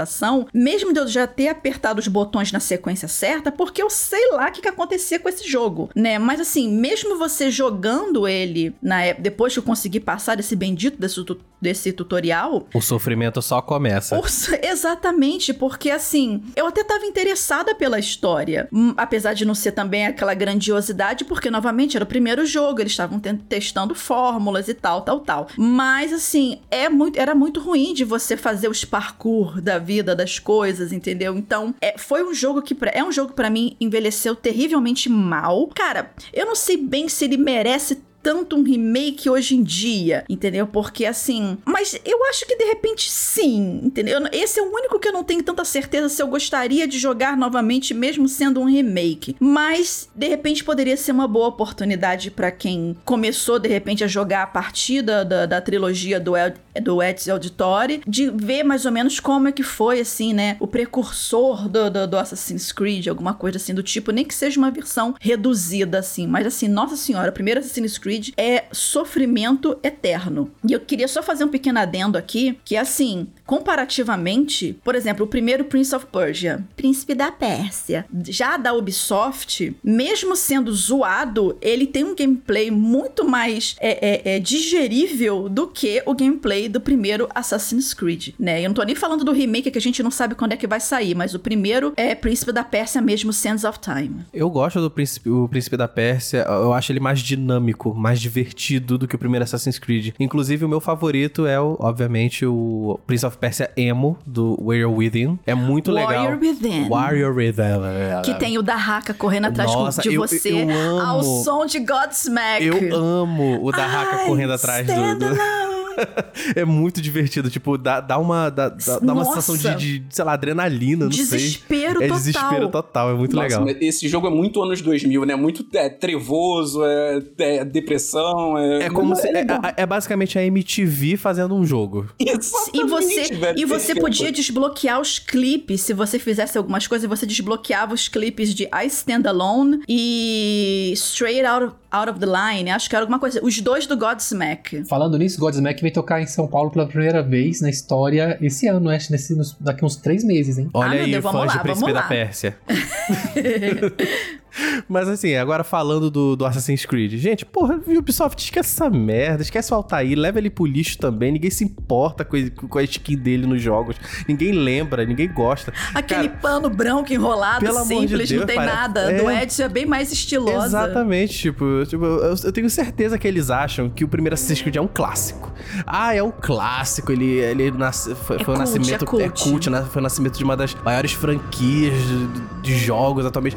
[0.54, 4.48] mesmo de eu já ter apertado os botões na sequência certa, porque eu sei lá
[4.48, 6.18] o que, que acontecia com esse jogo, né?
[6.18, 11.24] Mas assim, mesmo você jogando ele na depois que eu consegui passar desse bendito desse,
[11.62, 14.18] desse tutorial, o sofrimento só começa.
[14.18, 14.24] O,
[14.64, 20.06] exatamente, porque assim, eu até tava interessada pela história, hum, apesar de não ser também
[20.06, 25.20] aquela grandiosidade, porque novamente era o primeiro jogo, eles estavam testando fórmulas e tal, tal,
[25.20, 25.48] tal.
[25.58, 30.40] Mas assim, é muito, era muito ruim de você fazer os parkour da vida, das
[30.40, 31.36] coisas, entendeu?
[31.36, 35.68] Então, é, foi um jogo que é um jogo para mim envelheceu terrivelmente mal.
[35.76, 40.68] Cara, eu não sei bem se ele merece tanto um remake hoje em dia, entendeu?
[40.68, 41.58] Porque assim.
[41.66, 44.20] Mas eu acho que de repente sim, entendeu?
[44.32, 47.36] Esse é o único que eu não tenho tanta certeza se eu gostaria de jogar
[47.36, 49.36] novamente, mesmo sendo um remake.
[49.40, 54.44] Mas de repente poderia ser uma boa oportunidade para quem começou de repente a jogar
[54.44, 59.20] a partida da, da trilogia do, El, do Ezio Auditore, de ver mais ou menos
[59.20, 60.58] como é que foi, assim, né?
[60.60, 64.60] O precursor do, do, do Assassin's Creed, alguma coisa assim do tipo, nem que seja
[64.60, 66.28] uma versão reduzida, assim.
[66.28, 70.52] Mas assim, nossa senhora, o primeiro Assassin's Creed Creed é sofrimento eterno.
[70.68, 75.26] E eu queria só fazer um pequeno adendo aqui, que é assim, comparativamente, por exemplo,
[75.26, 81.86] o primeiro Prince of Persia, Príncipe da Pérsia, já da Ubisoft, mesmo sendo zoado, ele
[81.86, 87.28] tem um gameplay muito mais é, é, é, digerível do que o gameplay do primeiro
[87.36, 88.62] Assassin's Creed, né?
[88.62, 90.66] Eu não tô nem falando do remake que a gente não sabe quando é que
[90.66, 94.22] vai sair, mas o primeiro é Príncipe da Pérsia mesmo, Sands of Time.
[94.34, 98.98] Eu gosto do Príncipe, o Príncipe da Pérsia, eu acho ele mais dinâmico, mais divertido
[98.98, 100.14] do que o primeiro Assassin's Creed.
[100.18, 105.40] Inclusive, o meu favorito é, o, obviamente, o Prince of Persia Emo, do Warrior Within.
[105.48, 106.40] É muito Warrior legal.
[106.40, 106.88] Within.
[106.88, 108.22] Warrior Within.
[108.24, 111.80] Que tem o da Haka correndo atrás Nossa, de eu, você eu ao som de
[111.80, 112.64] Godsmack.
[112.64, 114.94] Eu amo o da Haka correndo atrás do...
[114.94, 115.81] do...
[116.56, 117.50] é muito divertido.
[117.50, 122.00] Tipo, dá, dá uma, dá, dá uma sensação de, de, sei lá, adrenalina, não desespero
[122.00, 122.08] sei.
[122.08, 122.18] Total.
[122.18, 123.12] É desespero total.
[123.12, 123.78] É muito Nossa, legal.
[123.82, 125.36] Esse jogo é muito anos 2000, né?
[125.36, 128.58] Muito é, trevoso, é, é, depressão.
[128.58, 129.28] É, é como se.
[129.28, 129.46] É,
[129.78, 132.08] é, basicamente a MTV fazendo um jogo.
[132.20, 135.82] Exatamente, e você, velho, e você podia desbloquear os clipes.
[135.82, 141.46] Se você fizesse algumas coisas, você desbloqueava os clipes de I Stand Alone e Straight
[141.46, 142.70] Out of, Out of the Line.
[142.70, 143.40] Acho que era alguma coisa.
[143.44, 144.86] Os dois do Godsmack.
[144.86, 148.90] Falando nisso, Godsmack vai tocar em São Paulo pela primeira vez na história esse ano,
[148.90, 149.18] acho, né?
[149.18, 150.70] nesse, daqui uns três meses, hein?
[150.74, 152.08] Olha Ah, aí, Deus, vamos fãs de lá, Príncipe da lá.
[152.08, 152.58] Pérsia.
[154.88, 157.14] Mas assim, agora falando do, do Assassin's Creed.
[157.18, 161.32] Gente, porra, Ubisoft, esquece essa merda, esquece o Altair, leva ele pro lixo também.
[161.32, 162.38] Ninguém se importa com,
[162.68, 163.96] com a skin dele nos jogos.
[164.28, 165.72] Ninguém lembra, ninguém gosta.
[165.94, 169.00] Aquele Cara, pano branco enrolado, amor de simples, Deus, não tem parece- nada.
[169.12, 169.18] é.
[169.22, 170.66] Do Edson é bem mais estilosa.
[170.68, 174.76] Exatamente, tipo, tipo, eu, eu tenho certeza que eles acham que o primeiro Assassin's Creed
[174.76, 175.52] é um clássico.
[175.86, 179.04] Ah, é um clássico, ele, ele nasce, foi, É foi o cult, nascimento.
[179.04, 179.44] é cult.
[179.44, 179.86] cult, né?
[179.90, 182.28] foi o nascimento de uma das maiores franquias de,
[182.64, 183.56] de jogos atualmente.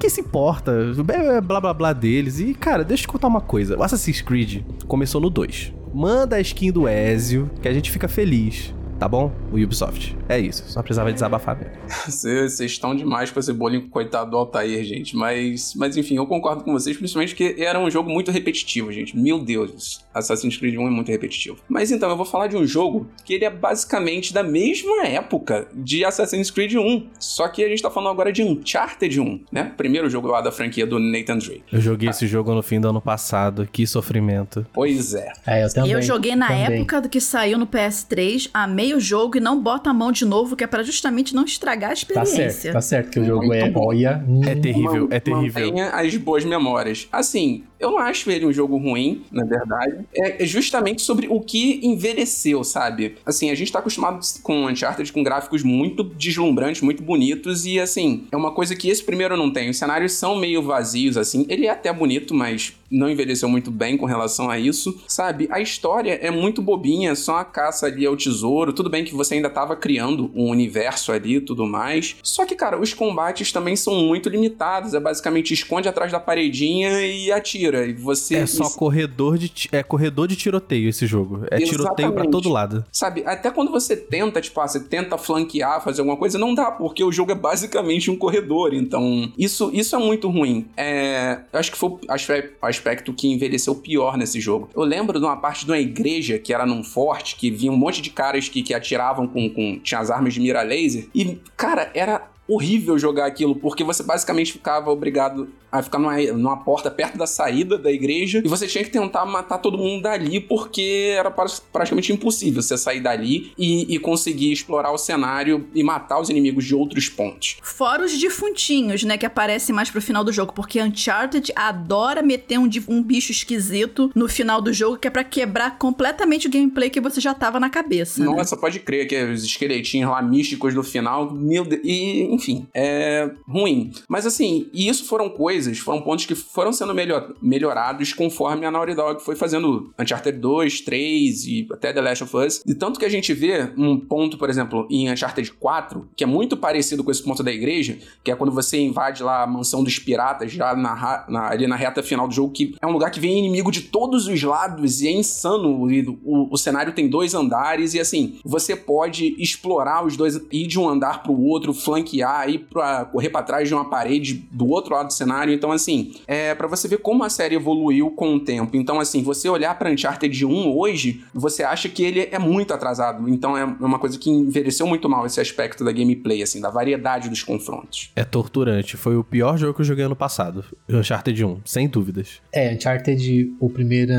[0.00, 0.72] Ninguém se importa,
[1.12, 2.40] é blá blá blá deles.
[2.40, 5.74] E, cara, deixa eu te contar uma coisa: o Assassin's Creed começou no 2.
[5.92, 8.72] Manda a skin do Ezio, que a gente fica feliz.
[9.00, 9.32] Tá bom?
[9.50, 10.14] O Ubisoft.
[10.28, 10.62] É isso.
[10.68, 11.72] Só precisava desabafar mesmo.
[12.06, 15.16] Vocês estão demais com esse bolinho coitado do Altair, gente.
[15.16, 19.16] Mas, mas enfim, eu concordo com vocês, principalmente que era um jogo muito repetitivo, gente.
[19.16, 21.56] Meu Deus, Assassin's Creed 1 é muito repetitivo.
[21.66, 25.66] Mas então, eu vou falar de um jogo que ele é basicamente da mesma época
[25.74, 27.06] de Assassin's Creed 1.
[27.18, 29.72] Só que a gente tá falando agora de Uncharted 1, né?
[29.78, 31.62] Primeiro jogo lá da franquia do Nathan Drake.
[31.72, 33.66] Eu joguei esse jogo no fim do ano passado.
[33.72, 34.66] Que sofrimento.
[34.74, 35.32] Pois é.
[35.46, 35.90] É, eu também.
[35.92, 36.80] eu joguei na também.
[36.80, 40.24] época do que saiu no PS3, amei o jogo e não boto a mão de
[40.24, 42.52] novo, que é pra justamente não estragar a Tá experiência.
[42.52, 43.86] certo, tá certo que o jogo Muito é bom.
[43.88, 44.24] olha.
[44.46, 45.66] É terrível, é terrível.
[45.66, 47.08] Mantenha as boas memórias.
[47.12, 50.04] Assim, eu não acho ele um jogo ruim, na verdade.
[50.14, 53.16] É é justamente sobre o que envelheceu, sabe?
[53.26, 58.24] Assim, a gente tá acostumado com Uncharted com gráficos muito deslumbrantes, muito bonitos, e assim,
[58.30, 59.68] é uma coisa que esse primeiro não tem.
[59.70, 61.46] Os cenários são meio vazios, assim.
[61.48, 65.48] Ele é até bonito, mas não envelheceu muito bem com relação a isso, sabe?
[65.50, 68.72] A história é muito bobinha, só a caça ali ao tesouro.
[68.72, 72.16] Tudo bem que você ainda tava criando um universo ali e tudo mais.
[72.22, 74.94] Só que, cara, os combates também são muito limitados.
[74.94, 77.86] É basicamente esconde atrás da paredinha e atira.
[77.86, 78.36] E você.
[78.36, 81.44] É só corredor de, é corredor de tiroteio esse jogo.
[81.50, 82.30] É tiroteio pra Exatamente.
[82.30, 82.84] todo lado.
[82.90, 86.70] Sabe, até quando você tenta, tipo, ah, você tenta flanquear, fazer alguma coisa, não dá,
[86.70, 88.74] porque o jogo é basicamente um corredor.
[88.74, 90.66] Então, isso, isso é muito ruim.
[90.76, 92.50] É, acho que foi o aspe-
[92.80, 94.70] aspecto que envelheceu pior nesse jogo.
[94.74, 97.76] Eu lembro de uma parte de uma igreja que era num forte, que vinha um
[97.76, 99.78] monte de caras que, que atiravam com, com.
[99.82, 101.08] tinha as armas de mira laser.
[101.14, 106.56] E, cara, era horrível jogar aquilo, porque você basicamente ficava obrigado a ficar numa, numa
[106.64, 110.40] porta perto da saída da igreja e você tinha que tentar matar todo mundo dali,
[110.40, 115.82] porque era pra- praticamente impossível você sair dali e, e conseguir explorar o cenário e
[115.84, 117.58] matar os inimigos de outros pontos.
[117.62, 122.58] Fora os defuntinhos, né, que aparecem mais pro final do jogo, porque Uncharted adora meter
[122.58, 126.90] um, um bicho esquisito no final do jogo, que é pra quebrar completamente o gameplay
[126.90, 128.20] que você já tava na cabeça.
[128.20, 128.26] né?
[128.26, 133.30] Nossa, pode crer que os esqueletinhos lá místicos do final, meu Deus, e enfim, é
[133.46, 133.90] ruim.
[134.08, 138.70] Mas assim, e isso foram coisas, foram pontos que foram sendo melhor, melhorados conforme a
[138.70, 142.62] Naughty Dog foi fazendo Uncharted 2, 3 e até The Last of Us.
[142.66, 146.26] E tanto que a gente vê um ponto, por exemplo, em Uncharted 4, que é
[146.26, 149.84] muito parecido com esse ponto da igreja, que é quando você invade lá a mansão
[149.84, 153.10] dos piratas, já na, na- ali na reta final do jogo, que é um lugar
[153.10, 155.90] que vem inimigo de todos os lados e é insano.
[155.90, 160.66] E o, o cenário tem dois andares e assim, você pode explorar os dois, ir
[160.66, 164.68] de um andar pro outro, flanquear, ir pra correr pra trás de uma parede do
[164.68, 165.52] outro lado do cenário.
[165.52, 168.76] Então, assim, é para você ver como a série evoluiu com o tempo.
[168.76, 173.28] Então, assim, você olhar pra Uncharted 1 hoje, você acha que ele é muito atrasado.
[173.28, 177.28] Então, é uma coisa que envelheceu muito mal esse aspecto da gameplay, assim, da variedade
[177.28, 178.10] dos confrontos.
[178.16, 178.96] É torturante.
[178.96, 180.64] Foi o pior jogo que eu joguei ano passado.
[180.88, 182.40] Uncharted 1, sem dúvidas.
[182.52, 184.10] É, Uncharted, o primeiro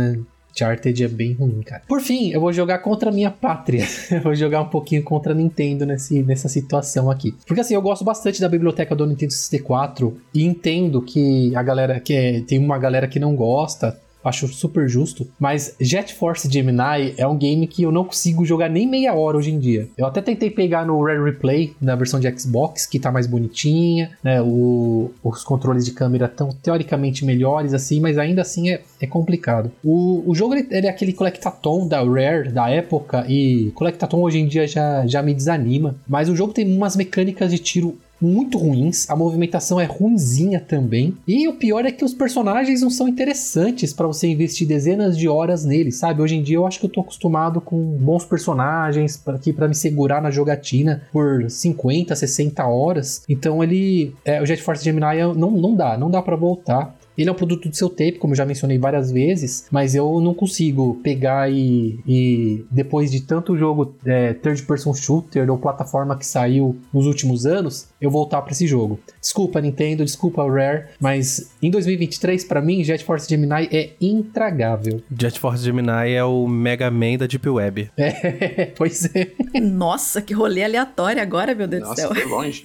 [0.51, 1.81] Uncharted é bem ruim, cara.
[1.87, 3.85] Por fim, eu vou jogar contra a minha pátria.
[4.11, 7.35] eu vou jogar um pouquinho contra a Nintendo nesse, nessa situação aqui.
[7.47, 11.99] Porque assim, eu gosto bastante da biblioteca do Nintendo 64 e entendo que a galera
[11.99, 13.97] que é, tem uma galera que não gosta.
[14.24, 18.69] Acho super justo, mas Jet Force Gemini é um game que eu não consigo jogar
[18.69, 19.88] nem meia hora hoje em dia.
[19.97, 24.11] Eu até tentei pegar no Rare Replay, na versão de Xbox, que tá mais bonitinha,
[24.24, 24.41] né?
[24.41, 29.72] O- os controles de câmera estão teoricamente melhores, assim, mas ainda assim é, é complicado.
[29.84, 34.39] O, o jogo ele, ele é aquele Collectathon da Rare da época, e Collectathon hoje
[34.39, 38.57] em dia já, já me desanima, mas o jogo tem umas mecânicas de tiro muito
[38.57, 41.17] ruins, a movimentação é ruinzinha também.
[41.28, 45.28] E o pior é que os personagens não são interessantes pra você investir dezenas de
[45.28, 46.22] horas neles, sabe?
[46.22, 49.76] Hoje em dia eu acho que eu tô acostumado com bons personagens aqui para me
[49.76, 53.24] segurar na jogatina por 50, 60 horas.
[53.28, 55.01] Então ele, é, o Jet Force Gemini
[55.36, 56.95] não, não dá, não dá pra voltar.
[57.17, 60.19] Ele é um produto do seu tape, como eu já mencionei várias vezes, mas eu
[60.22, 66.17] não consigo pegar e, e depois de tanto jogo é, third person shooter ou plataforma
[66.17, 68.99] que saiu nos últimos anos, eu voltar pra esse jogo.
[69.21, 75.01] Desculpa Nintendo, desculpa Rare, mas em 2023 pra mim Jet Force Gemini é intragável.
[75.17, 77.91] Jet Force Gemini é o Mega Man da Deep Web.
[77.95, 79.31] É, pois é.
[79.61, 82.15] Nossa, que rolê aleatório agora, meu Deus do Nossa, céu.
[82.15, 82.63] foi longe.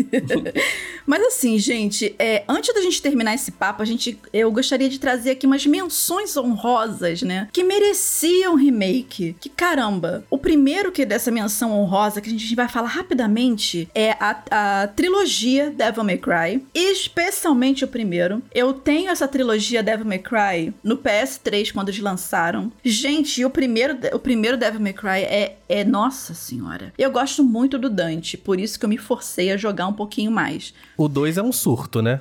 [1.07, 4.99] Mas assim, gente, é, antes da gente terminar esse papo, a gente, eu gostaria de
[4.99, 7.49] trazer aqui umas menções honrosas, né?
[7.53, 9.37] Que mereciam remake.
[9.39, 14.13] Que caramba, o primeiro que dessa menção honrosa que a gente vai falar rapidamente é
[14.13, 14.43] a,
[14.83, 18.41] a trilogia Devil May Cry, especialmente o primeiro.
[18.55, 22.71] Eu tenho essa trilogia Devil May Cry no PS3 quando eles lançaram.
[22.85, 26.93] Gente, o primeiro, o primeiro Devil May Cry é, é nossa senhora.
[26.97, 30.31] Eu gosto muito do Dante, por isso que eu me forcei a jogar um pouquinho
[30.31, 30.73] mais.
[30.97, 32.21] O 2 é um surto, né?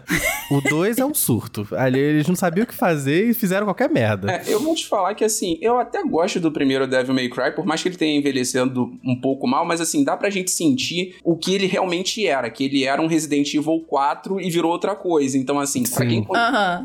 [0.49, 1.67] O 2 é um surto.
[1.75, 4.31] Ali eles não sabiam o que fazer e fizeram qualquer merda.
[4.31, 7.51] É, eu vou te falar que assim, eu até gosto do primeiro Devil May Cry,
[7.55, 11.15] por mais que ele tenha envelhecido um pouco mal, mas assim, dá pra gente sentir
[11.23, 14.71] o que ele realmente era, que ele era era um Resident Evil 4 e virou
[14.71, 15.37] outra coisa.
[15.37, 16.33] Então, assim, pra quem, con-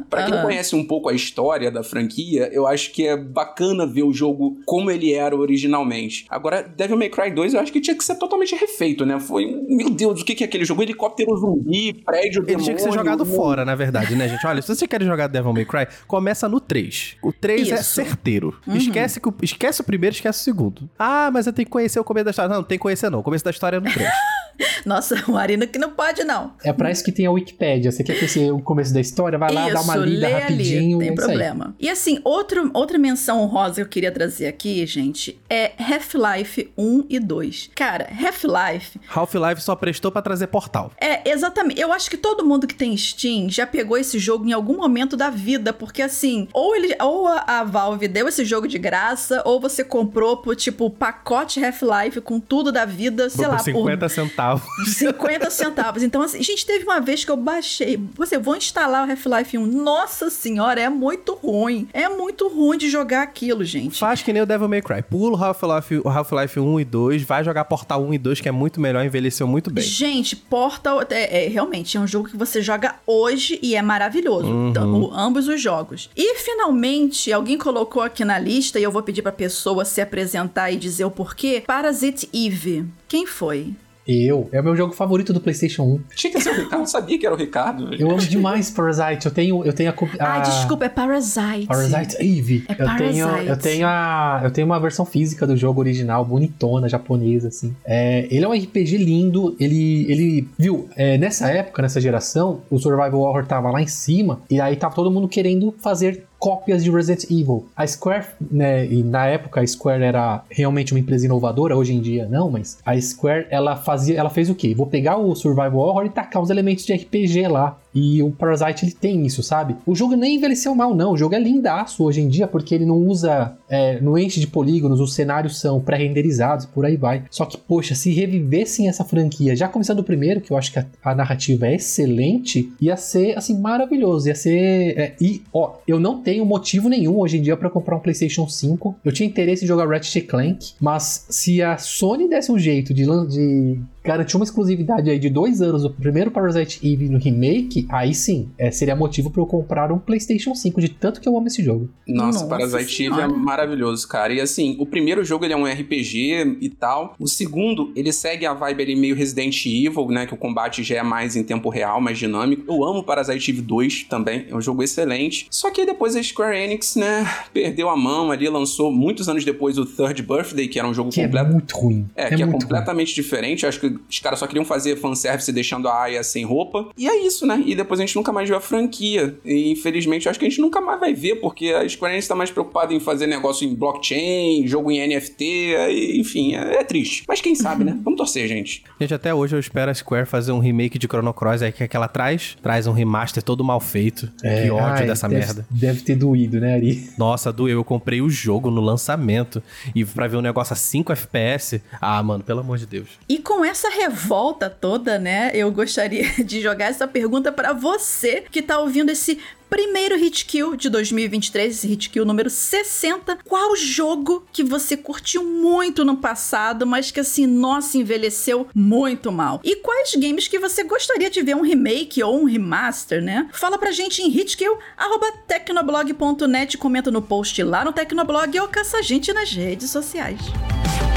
[0.08, 4.02] pra quem conhece um pouco a história da franquia, eu acho que é bacana ver
[4.02, 6.26] o jogo como ele era originalmente.
[6.28, 9.18] Agora, Devil May Cry 2, eu acho que tinha que ser totalmente refeito, né?
[9.20, 10.82] Foi, meu Deus, o que que é aquele jogo?
[10.82, 14.46] Helicóptero zumbi, prédio, Ele tinha que ser demônio, jogado um- fora, na verdade, né, gente?
[14.46, 17.16] Olha, se você quer jogar Devil May Cry, começa no 3.
[17.22, 17.84] O 3 é Isso.
[17.94, 18.58] certeiro.
[18.68, 20.88] Esquece, que o- esquece o primeiro, esquece o segundo.
[20.98, 22.48] Ah, mas eu tenho que conhecer o começo da história.
[22.48, 23.20] Não, não tem que conhecer não.
[23.20, 24.08] O começo da história é no 3.
[24.84, 26.52] Nossa, o Arina que não pode, não.
[26.64, 27.90] É pra isso que tem a Wikipédia.
[27.90, 29.38] Você quer conhecer o começo da história?
[29.38, 30.98] Vai lá, dá uma lida lê rapidinho.
[30.98, 31.28] ali, é tem isso aí.
[31.28, 31.74] problema.
[31.78, 37.06] E assim, outro, outra menção honrosa que eu queria trazer aqui, gente, é Half-Life 1
[37.08, 37.70] e 2.
[37.74, 40.92] Cara, Half-Life Half-Life só prestou pra trazer portal.
[41.00, 41.80] é exatamente.
[41.80, 45.16] Eu acho que todo mundo que tem Steam já pegou esse jogo em algum momento
[45.16, 49.42] da vida, porque assim, ou ele, ou a, a Valve deu esse jogo de graça,
[49.44, 54.08] ou você comprou por tipo pacote Half-Life com tudo da vida, sei por lá, 50
[54.08, 54.49] centavos.
[54.58, 56.02] Por 50 centavos.
[56.02, 58.00] Então, assim, gente, teve uma vez que eu baixei.
[58.16, 59.66] Você, vou instalar o Half-Life 1.
[59.66, 61.88] Nossa senhora, é muito ruim.
[61.92, 63.98] É muito ruim de jogar aquilo, gente.
[63.98, 65.02] Faz que nem o Devil May Cry.
[65.02, 68.52] Pula o Half-Life Half-Life 1 e 2, vai jogar Portal 1 e 2, que é
[68.52, 69.84] muito melhor, envelheceu muito bem.
[69.84, 74.48] Gente, Portal é, é, realmente é um jogo que você joga hoje e é maravilhoso.
[74.70, 76.08] Então, o- ambos os jogos.
[76.16, 80.70] E finalmente, alguém colocou aqui na lista, e eu vou pedir pra pessoa se apresentar
[80.70, 81.62] e dizer o porquê.
[81.66, 82.84] Parasite Eve.
[83.08, 83.74] Quem foi?
[84.06, 84.48] Eu.
[84.52, 86.00] É o meu jogo favorito do PlayStation 1.
[86.16, 87.94] Tinha que ser o Ricardo, eu sabia que era o Ricardo.
[87.94, 89.26] Eu amo demais Parasite.
[89.26, 89.92] Eu tenho, eu tenho a.
[89.92, 91.66] co- Ah, a- desculpa, é Parasite.
[91.66, 92.64] Parasite Eve.
[92.68, 93.48] É eu tenho, Parasite.
[93.48, 97.74] eu tenho a, eu tenho uma versão física do jogo original, bonitona, japonesa assim.
[97.84, 99.54] É, ele é um RPG lindo.
[99.60, 104.40] Ele, ele viu é, nessa época, nessa geração, o survival horror tava lá em cima
[104.50, 107.66] e aí tava todo mundo querendo fazer cópias de Resident Evil.
[107.76, 112.00] A Square, né, e na época a Square era realmente uma empresa inovadora, hoje em
[112.00, 114.74] dia não, mas a Square ela fazia, ela fez o quê?
[114.74, 117.78] Vou pegar o survival horror e tacar os elementos de RPG lá.
[117.94, 119.76] E o Parasite ele tem isso, sabe?
[119.86, 121.12] O jogo nem envelheceu mal, não.
[121.12, 123.56] O jogo é lindaço hoje em dia, porque ele não usa.
[123.68, 127.24] É, não enche de polígonos, os cenários são pré-renderizados, por aí vai.
[127.30, 130.78] Só que, poxa, se revivessem essa franquia, já começando do primeiro, que eu acho que
[130.78, 134.28] a, a narrativa é excelente, ia ser, assim, maravilhoso.
[134.28, 134.98] Ia ser.
[134.98, 138.48] é, e, ó, eu não tenho motivo nenhum hoje em dia pra comprar um PlayStation
[138.48, 138.96] 5.
[139.04, 143.04] Eu tinha interesse em jogar Ratchet Clank, mas se a Sony desse um jeito de,
[143.26, 148.14] de garantir uma exclusividade aí de dois anos do primeiro Parasite Eve no remake, aí
[148.14, 151.46] sim, é, seria motivo pra eu comprar um PlayStation 5, de tanto que eu amo
[151.46, 151.88] esse jogo.
[152.08, 153.28] Nossa, Nossa Parasite Eve é Senhora.
[153.28, 154.32] maravilhoso, cara.
[154.32, 157.14] E assim, o primeiro jogo ele é um RPG e tal.
[157.18, 160.26] O segundo, ele segue a vibe ali meio Resident Evil, né?
[160.26, 162.64] Que o combate já é mais em tempo real, mais dinâmico.
[162.72, 165.46] Eu amo Parasite Eve 2 também, é um jogo excelente.
[165.50, 169.44] Só que aí depois a Square Enix, né, perdeu a mão ali, lançou muitos anos
[169.44, 171.46] depois o Third Birthday, que era um jogo Que completo.
[171.48, 172.06] é muito ruim.
[172.16, 172.60] É, que é muito ruim.
[172.62, 173.66] completamente diferente.
[173.66, 176.88] Acho que os caras só queriam fazer fanservice deixando a Aya sem roupa.
[176.96, 177.62] E é isso, né?
[177.66, 179.36] E depois a gente nunca mais viu a franquia.
[179.44, 182.26] E infelizmente eu acho que a gente nunca mais vai ver, porque a Square Enix
[182.28, 186.84] tá mais preocupada em fazer negócio em blockchain, jogo em NFT, e, enfim, é, é
[186.84, 187.24] triste.
[187.28, 187.98] Mas quem sabe, né?
[188.02, 188.82] Vamos torcer, gente.
[189.00, 191.82] Gente, até hoje eu espero a Square fazer um remake de Chrono Cross aí que,
[191.84, 192.56] é que ela traz.
[192.62, 194.30] Traz um remaster todo mal feito.
[194.42, 195.66] É, que ódio ai, dessa deve- merda.
[195.70, 197.10] Deve ter doído, né, Ari?
[197.18, 197.78] Nossa, doeu.
[197.78, 199.62] Eu comprei o jogo no lançamento.
[199.94, 201.80] E pra ver um negócio a 5 FPS.
[202.00, 203.08] Ah, mano, pelo amor de Deus.
[203.28, 208.60] E com essa revolta toda, né, eu gostaria de jogar essa pergunta pra você que
[208.60, 209.38] tá ouvindo esse
[209.70, 213.38] primeiro Hit Kill de 2023, esse Hit Kill número 60.
[213.48, 219.60] Qual jogo que você curtiu muito no passado, mas que assim, nossa, envelheceu muito mal?
[219.62, 223.48] E quais games que você gostaria de ver um remake ou um remaster, né?
[223.52, 229.32] Fala pra gente em hitkill@tecnoblog.net, comenta no post lá no Tecnoblog ou caça a gente
[229.32, 230.40] nas redes sociais.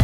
[0.00, 0.03] E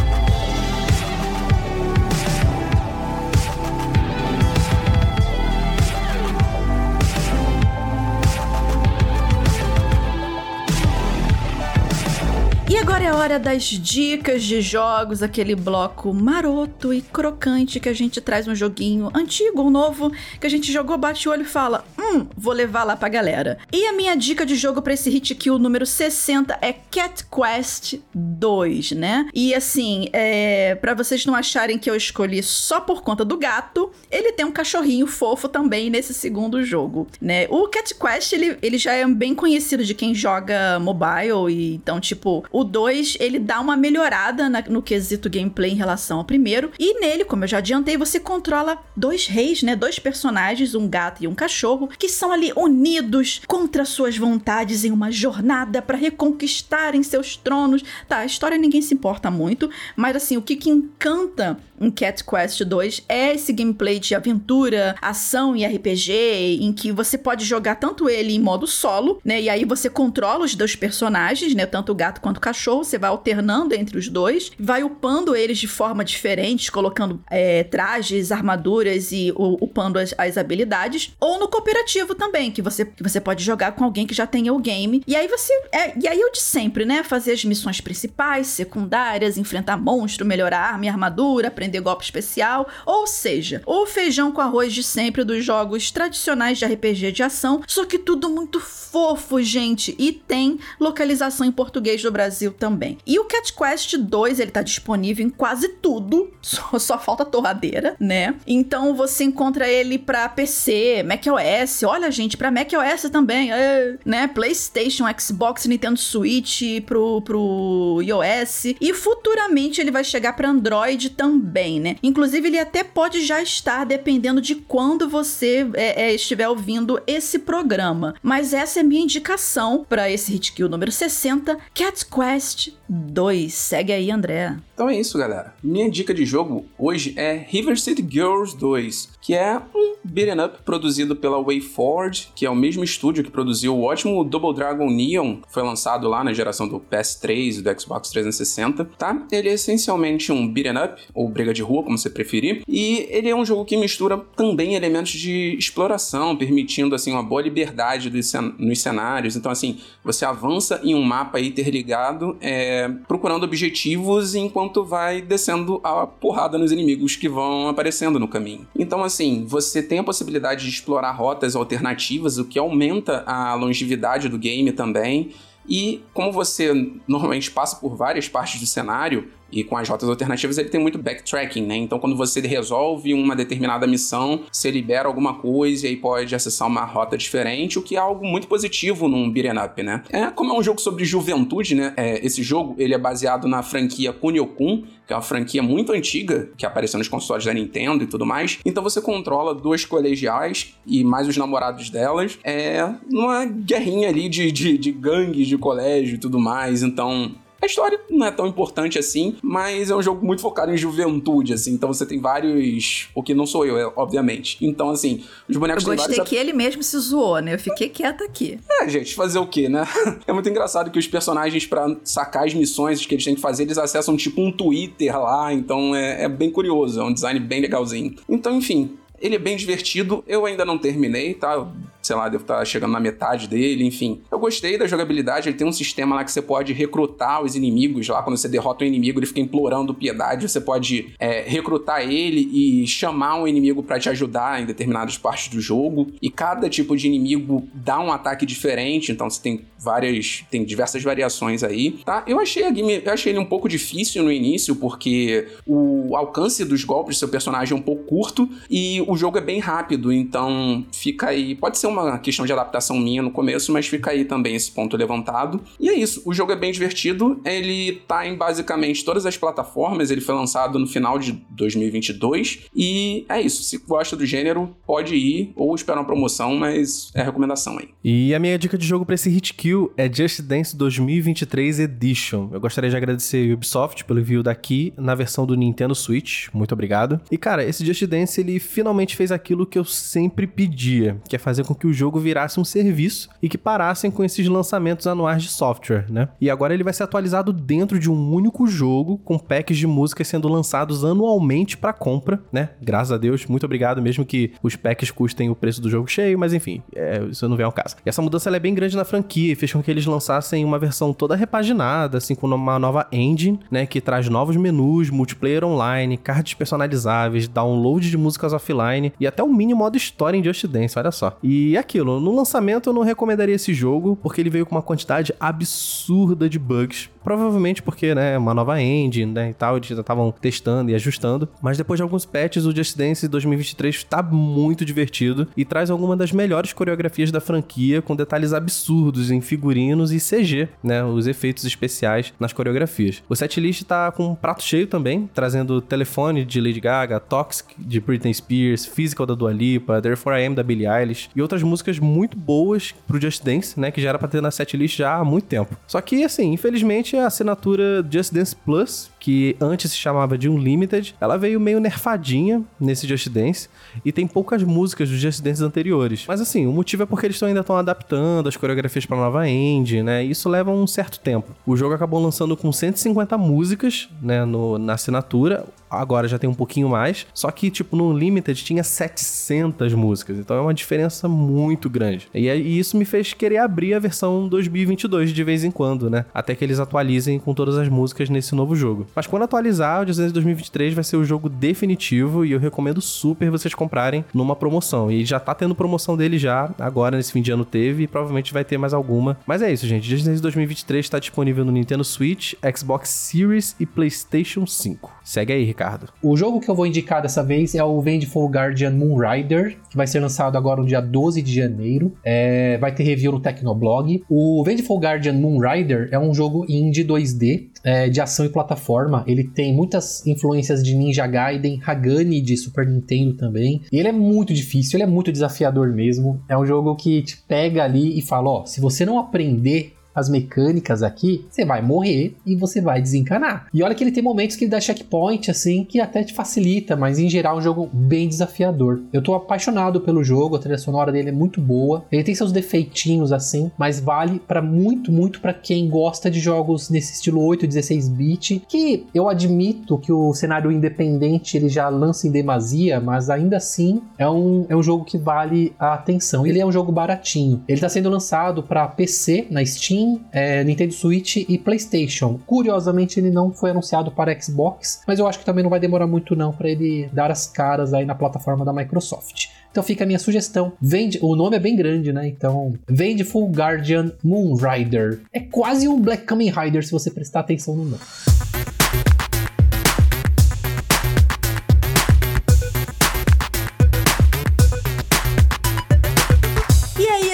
[12.81, 17.93] agora é a hora das dicas de jogos, aquele bloco maroto e crocante que a
[17.93, 21.45] gente traz um joguinho antigo ou novo que a gente jogou, bate o olho e
[21.45, 23.59] fala: Hum, vou levar lá pra galera.
[23.71, 27.99] E a minha dica de jogo pra esse hit kill número 60 é Cat Quest
[28.15, 29.29] 2, né?
[29.31, 33.91] E assim, é, para vocês não acharem que eu escolhi só por conta do gato,
[34.09, 37.45] ele tem um cachorrinho fofo também nesse segundo jogo, né?
[37.49, 41.99] O Cat Quest, ele, ele já é bem conhecido de quem joga mobile e então,
[41.99, 46.71] tipo, o 2, ele dá uma melhorada na- no quesito gameplay em relação ao primeiro.
[46.79, 49.75] E nele, como eu já adiantei, você controla dois reis, né?
[49.75, 54.91] Dois personagens, um gato e um cachorro, que são ali unidos contra suas vontades em
[54.91, 57.83] uma jornada para reconquistarem seus tronos.
[58.07, 62.23] Tá, a história ninguém se importa muito, mas assim, o que, que encanta em Cat
[62.23, 67.75] Quest 2 é esse gameplay de aventura, ação e RPG, em que você pode jogar
[67.75, 69.41] tanto ele em modo solo, né?
[69.41, 71.65] E aí você controla os dois personagens, né?
[71.65, 75.57] Tanto o gato quanto o cachorro, você vai alternando entre os dois, vai upando eles
[75.57, 81.13] de forma diferente, colocando é, trajes, armaduras e upando as, as habilidades.
[81.19, 84.53] Ou no cooperativo também, que você, que você pode jogar com alguém que já tenha
[84.53, 85.01] o game.
[85.07, 85.51] E aí você.
[85.71, 87.03] É, e aí eu de sempre, né?
[87.03, 92.67] Fazer as missões principais, secundárias, enfrentar monstro, melhorar arma e armadura, aprender golpe especial.
[92.85, 97.61] Ou seja, o feijão com arroz de sempre dos jogos tradicionais de RPG de ação,
[97.67, 99.95] só que tudo muito fofo, gente.
[99.97, 102.97] E tem localização em português do Brasil também.
[103.05, 107.95] E o Cat Quest 2, ele tá disponível em quase tudo, só, só falta torradeira,
[107.99, 108.35] né?
[108.45, 114.27] Então você encontra ele para PC, macOS, olha gente, para macOS também, é, né?
[114.27, 121.60] PlayStation, Xbox, Nintendo Switch, pro, pro iOS e futuramente ele vai chegar para Android também,
[121.79, 121.95] né?
[122.01, 127.39] Inclusive ele até pode já estar, dependendo de quando você é, é, estiver ouvindo esse
[127.39, 128.15] programa.
[128.21, 133.53] Mas essa é minha indicação para esse Hit Kill número 60, Cat Quest 2.
[133.53, 134.55] Segue aí, André.
[134.81, 135.53] Então é isso, galera.
[135.61, 140.63] Minha dica de jogo hoje é River City Girls 2, que é um beat'em up
[140.65, 145.37] produzido pela WayForward, que é o mesmo estúdio que produziu o ótimo Double Dragon Neon,
[145.49, 149.23] foi lançado lá na geração do PS3 e do Xbox 360, tá?
[149.31, 153.29] Ele é essencialmente um beat'em up, ou briga de rua, como você preferir, e ele
[153.29, 158.11] é um jogo que mistura também elementos de exploração, permitindo, assim, uma boa liberdade
[158.57, 159.35] nos cenários.
[159.35, 165.81] Então, assim, você avança em um mapa interligado, é, procurando objetivos enquanto enquanto vai descendo
[165.83, 168.65] a porrada nos inimigos que vão aparecendo no caminho.
[168.77, 174.29] Então, assim, você tem a possibilidade de explorar rotas alternativas, o que aumenta a longevidade
[174.29, 175.31] do game também.
[175.67, 176.73] E como você
[177.07, 180.97] normalmente passa por várias partes do cenário, e com as rotas alternativas ele tem muito
[180.97, 181.75] backtracking, né?
[181.75, 186.67] Então quando você resolve uma determinada missão, você libera alguma coisa e aí pode acessar
[186.67, 190.03] uma rota diferente, o que é algo muito positivo num beat'em up, né?
[190.09, 191.93] É, como é um jogo sobre juventude, né?
[191.97, 196.49] É, esse jogo ele é baseado na franquia Kunio-kun, que é uma franquia muito antiga,
[196.57, 198.59] que apareceu nos consoles da Nintendo e tudo mais.
[198.65, 204.51] Então você controla duas colegiais e mais os namorados delas, é numa guerrinha ali de,
[204.51, 206.83] de, de gangues de colégio e tudo mais.
[206.83, 207.31] Então
[207.61, 211.53] a história não é tão importante assim, mas é um jogo muito focado em juventude,
[211.53, 211.73] assim.
[211.73, 213.09] Então você tem vários.
[213.13, 214.57] O que não sou eu, é, obviamente.
[214.61, 216.29] Então, assim, os bonecos Eu gostei vários...
[216.29, 217.53] que ele mesmo se zoou, né?
[217.53, 218.59] Eu fiquei quieta aqui.
[218.69, 219.87] É, gente, fazer o quê, né?
[220.27, 223.63] É muito engraçado que os personagens, para sacar as missões que eles têm que fazer,
[223.63, 225.53] eles acessam tipo um Twitter lá.
[225.53, 226.99] Então é, é bem curioso.
[226.99, 228.15] É um design bem legalzinho.
[228.29, 230.23] Então, enfim, ele é bem divertido.
[230.27, 231.71] Eu ainda não terminei, tá?
[232.01, 234.21] Sei lá, devo estar chegando na metade dele, enfim.
[234.31, 238.07] Eu gostei da jogabilidade, ele tem um sistema lá que você pode recrutar os inimigos
[238.07, 242.49] lá, quando você derrota um inimigo, ele fica implorando piedade, você pode é, recrutar ele
[242.51, 246.97] e chamar um inimigo para te ajudar em determinadas partes do jogo, e cada tipo
[246.97, 252.23] de inimigo dá um ataque diferente, então você tem várias, tem diversas variações aí, tá?
[252.25, 256.65] Eu achei a game, eu achei ele um pouco difícil no início, porque o alcance
[256.65, 260.09] dos golpes do seu personagem é um pouco curto, e o jogo é bem rápido,
[260.13, 264.23] então fica aí, pode ser uma questão de adaptação minha no começo, mas fica aí
[264.23, 265.59] também esse ponto levantado.
[265.77, 270.11] E é isso, o jogo é bem divertido, ele tá em basicamente todas as plataformas,
[270.11, 275.13] ele foi lançado no final de 2022, e é isso, se gosta do gênero, pode
[275.13, 277.89] ir ou esperar uma promoção, mas é recomendação aí.
[278.01, 282.49] E a minha dica de jogo para esse Hit Kill é Just Dance 2023 Edition.
[282.53, 286.71] Eu gostaria de agradecer a Ubisoft pelo envio daqui na versão do Nintendo Switch, muito
[286.71, 287.19] obrigado.
[287.29, 291.39] E cara, esse Just Dance ele finalmente fez aquilo que eu sempre pedia, que é
[291.39, 295.43] fazer com que o jogo virasse um serviço e que parassem com esses lançamentos anuais
[295.43, 296.29] de software, né?
[296.39, 300.27] E agora ele vai ser atualizado dentro de um único jogo, com packs de músicas
[300.27, 302.69] sendo lançados anualmente para compra, né?
[302.81, 306.37] Graças a Deus, muito obrigado, mesmo que os packs custem o preço do jogo cheio,
[306.37, 307.95] mas enfim, é, isso não vem ao caso.
[308.05, 310.77] E essa mudança é bem grande na franquia e fez com que eles lançassem uma
[310.77, 313.85] versão toda repaginada, assim, com uma nova engine, né?
[313.85, 319.47] Que traz novos menus, multiplayer online, cards personalizáveis, download de músicas offline e até o
[319.47, 321.37] mini modo história em Just Dance, olha só.
[321.41, 324.81] E e aquilo, no lançamento eu não recomendaria esse jogo, porque ele veio com uma
[324.81, 327.09] quantidade absurda de bugs.
[327.23, 331.47] Provavelmente porque, né, uma nova engine, né, e tal, eles estavam testando e ajustando.
[331.61, 336.17] Mas depois de alguns patches, o Just Dance 2023 está muito divertido e traz alguma
[336.17, 341.63] das melhores coreografias da franquia, com detalhes absurdos em figurinos e CG, né, os efeitos
[341.63, 343.23] especiais nas coreografias.
[343.29, 347.99] O setlist tá com um prato cheio também, trazendo telefone de Lady Gaga, Toxic de
[347.99, 351.99] Britney Spears, Physical da Dua Lipa, Therefore I Am da Billie Eilish e outras músicas
[351.99, 355.25] muito boas pro Just Dance, né, que já era pra ter na setlist já há
[355.25, 355.75] muito tempo.
[355.87, 361.15] Só que, assim, infelizmente a assinatura Just Dance Plus que antes se chamava de Unlimited.
[361.21, 363.69] Ela veio meio nerfadinha nesse Just Dance
[364.03, 366.25] e tem poucas músicas dos Just Dance anteriores.
[366.27, 370.01] Mas assim, o motivo é porque eles ainda estão adaptando as coreografias para nova engine,
[370.01, 370.23] né?
[370.23, 371.51] Isso leva um certo tempo.
[371.67, 375.65] O jogo acabou lançando com 150 músicas, né, no, na assinatura.
[375.87, 377.27] Agora já tem um pouquinho mais.
[377.33, 380.37] Só que, tipo, no Unlimited tinha 700 músicas.
[380.39, 382.27] Então é uma diferença muito grande.
[382.33, 386.25] E, e isso me fez querer abrir a versão 2022 de vez em quando, né?
[386.33, 389.05] Até que eles atualizem com todas as músicas nesse novo jogo.
[389.15, 393.01] Mas quando atualizar, o Just Dance 2023 vai ser o jogo definitivo e eu recomendo
[393.01, 395.11] super vocês comprarem numa promoção.
[395.11, 398.53] E já tá tendo promoção dele já, agora nesse fim de ano teve e provavelmente
[398.53, 399.37] vai ter mais alguma.
[399.45, 400.07] Mas é isso, gente.
[400.07, 405.11] Just Dance 2023 está disponível no Nintendo Switch, Xbox Series e PlayStation 5.
[405.23, 406.09] Segue aí, Ricardo.
[406.21, 410.07] O jogo que eu vou indicar dessa vez é o Vengeful Guardian Moonrider, que vai
[410.07, 412.13] ser lançado agora no dia 12 de janeiro.
[412.23, 414.23] É, vai ter review no Tecnoblog.
[414.29, 419.23] O Vengeful Guardian Moonrider é um jogo indie 2D é, de ação e plataforma.
[419.27, 423.81] Ele tem muitas influências de Ninja Gaiden, Hagani de Super Nintendo também.
[423.91, 426.41] E ele é muito difícil, ele é muito desafiador mesmo.
[426.47, 430.29] É um jogo que te pega ali e fala: ó, se você não aprender as
[430.29, 433.67] mecânicas aqui, você vai morrer e você vai desencanar.
[433.73, 436.95] E olha que ele tem momentos que ele dá checkpoint, assim, que até te facilita,
[436.95, 439.01] mas em geral é um jogo bem desafiador.
[439.13, 442.05] Eu tô apaixonado pelo jogo, a trilha sonora dele é muito boa.
[442.11, 446.89] Ele tem seus defeitinhos, assim, mas vale para muito, muito para quem gosta de jogos
[446.89, 452.27] nesse estilo 8, 16 bit, que eu admito que o cenário independente ele já lança
[452.27, 456.45] em demasia, mas ainda assim é um, é um jogo que vale a atenção.
[456.45, 457.63] Ele é um jogo baratinho.
[457.67, 460.00] Ele tá sendo lançado para PC na Steam
[460.31, 462.39] É, Nintendo Switch e PlayStation.
[462.45, 466.07] Curiosamente, ele não foi anunciado para Xbox, mas eu acho que também não vai demorar
[466.07, 469.47] muito não para ele dar as caras aí na plataforma da Microsoft.
[469.71, 470.73] Então fica a minha sugestão.
[470.81, 472.27] Vende, o nome é bem grande, né?
[472.27, 475.21] Então, vende Full Guardian Moonrider.
[475.31, 478.01] É quase um Black Kamen Rider se você prestar atenção no nome.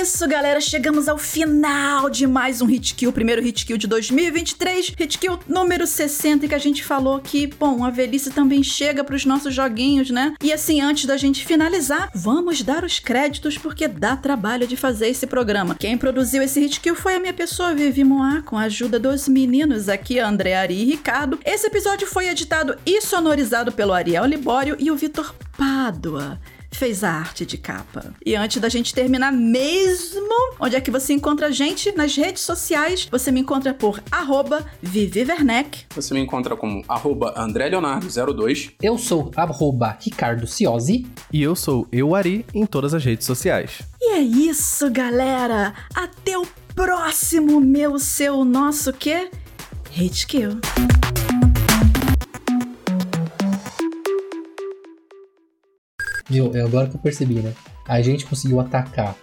[0.07, 3.87] Isso, galera, chegamos ao final de mais um Hit Kill, o primeiro Hit Kill de
[3.87, 9.03] 2023, Hit Kill número 60, que a gente falou que, bom, a velhice também chega
[9.03, 10.33] para os nossos joguinhos, né?
[10.41, 15.09] E assim, antes da gente finalizar, vamos dar os créditos porque dá trabalho de fazer
[15.09, 15.75] esse programa.
[15.75, 19.27] Quem produziu esse Hit Kill foi a minha pessoa, Vivi Moá, com a ajuda dos
[19.27, 21.37] meninos aqui, André Ari e Ricardo.
[21.43, 26.39] Esse episódio foi editado e sonorizado pelo Ariel Libório e o Vitor Pádua
[26.71, 28.13] fez a arte de capa.
[28.25, 31.91] E antes da gente terminar mesmo, onde é que você encontra a gente?
[31.95, 35.85] Nas redes sociais, você me encontra por arroba Vivi Werneck.
[35.95, 38.73] Você me encontra como arroba André Leonardo02.
[38.81, 41.07] Eu sou arroba Ricardo Ciosi.
[41.31, 43.81] E eu sou Euari em todas as redes sociais.
[44.01, 45.73] E é isso, galera!
[45.93, 46.45] Até o
[46.75, 49.29] próximo meu, seu, nosso quê?
[49.91, 50.59] Hate Kill.
[56.29, 56.51] Viu?
[56.55, 57.53] É agora que eu percebi, né?
[57.87, 59.15] A gente conseguiu atacar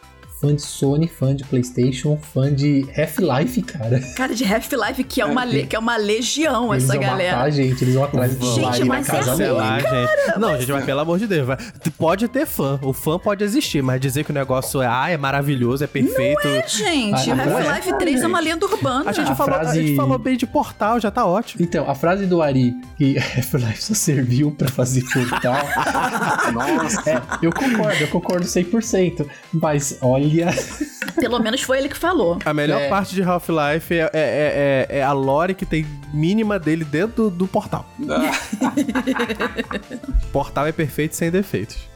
[0.44, 4.00] fã de Sony, fã de PlayStation, fã de Half-Life, cara.
[4.14, 7.36] Cara, de Half-Life, que, é uma que é uma legião eles essa vão galera.
[7.38, 10.38] Matar, gente, eles vão atrás de Gente, mas é lá, gente.
[10.38, 11.56] Não, gente, mas pelo amor de Deus, vai.
[11.96, 12.78] pode ter fã.
[12.82, 16.46] O fã pode existir, mas dizer que o negócio é, ah, é maravilhoso, é perfeito.
[16.46, 17.30] Não é, gente.
[17.30, 17.96] Ah, Half-Life é.
[17.96, 19.08] 3 é uma lenda urbana.
[19.08, 19.78] A gente, a falou, frase...
[19.78, 21.64] a gente falou bem de portal, já tá ótimo.
[21.64, 25.56] Então, a frase do Ari, que Half-Life só serviu pra fazer portal.
[26.52, 27.10] Nossa.
[27.10, 29.26] É, eu concordo, eu concordo 100%.
[29.52, 30.33] Mas olha.
[31.14, 32.38] Pelo menos foi ele que falou.
[32.44, 32.88] A melhor é.
[32.88, 37.30] parte de Half-Life é, é, é, é, a lore que tem mínima dele dentro do,
[37.30, 37.86] do portal.
[40.32, 41.93] portal é perfeito sem defeitos.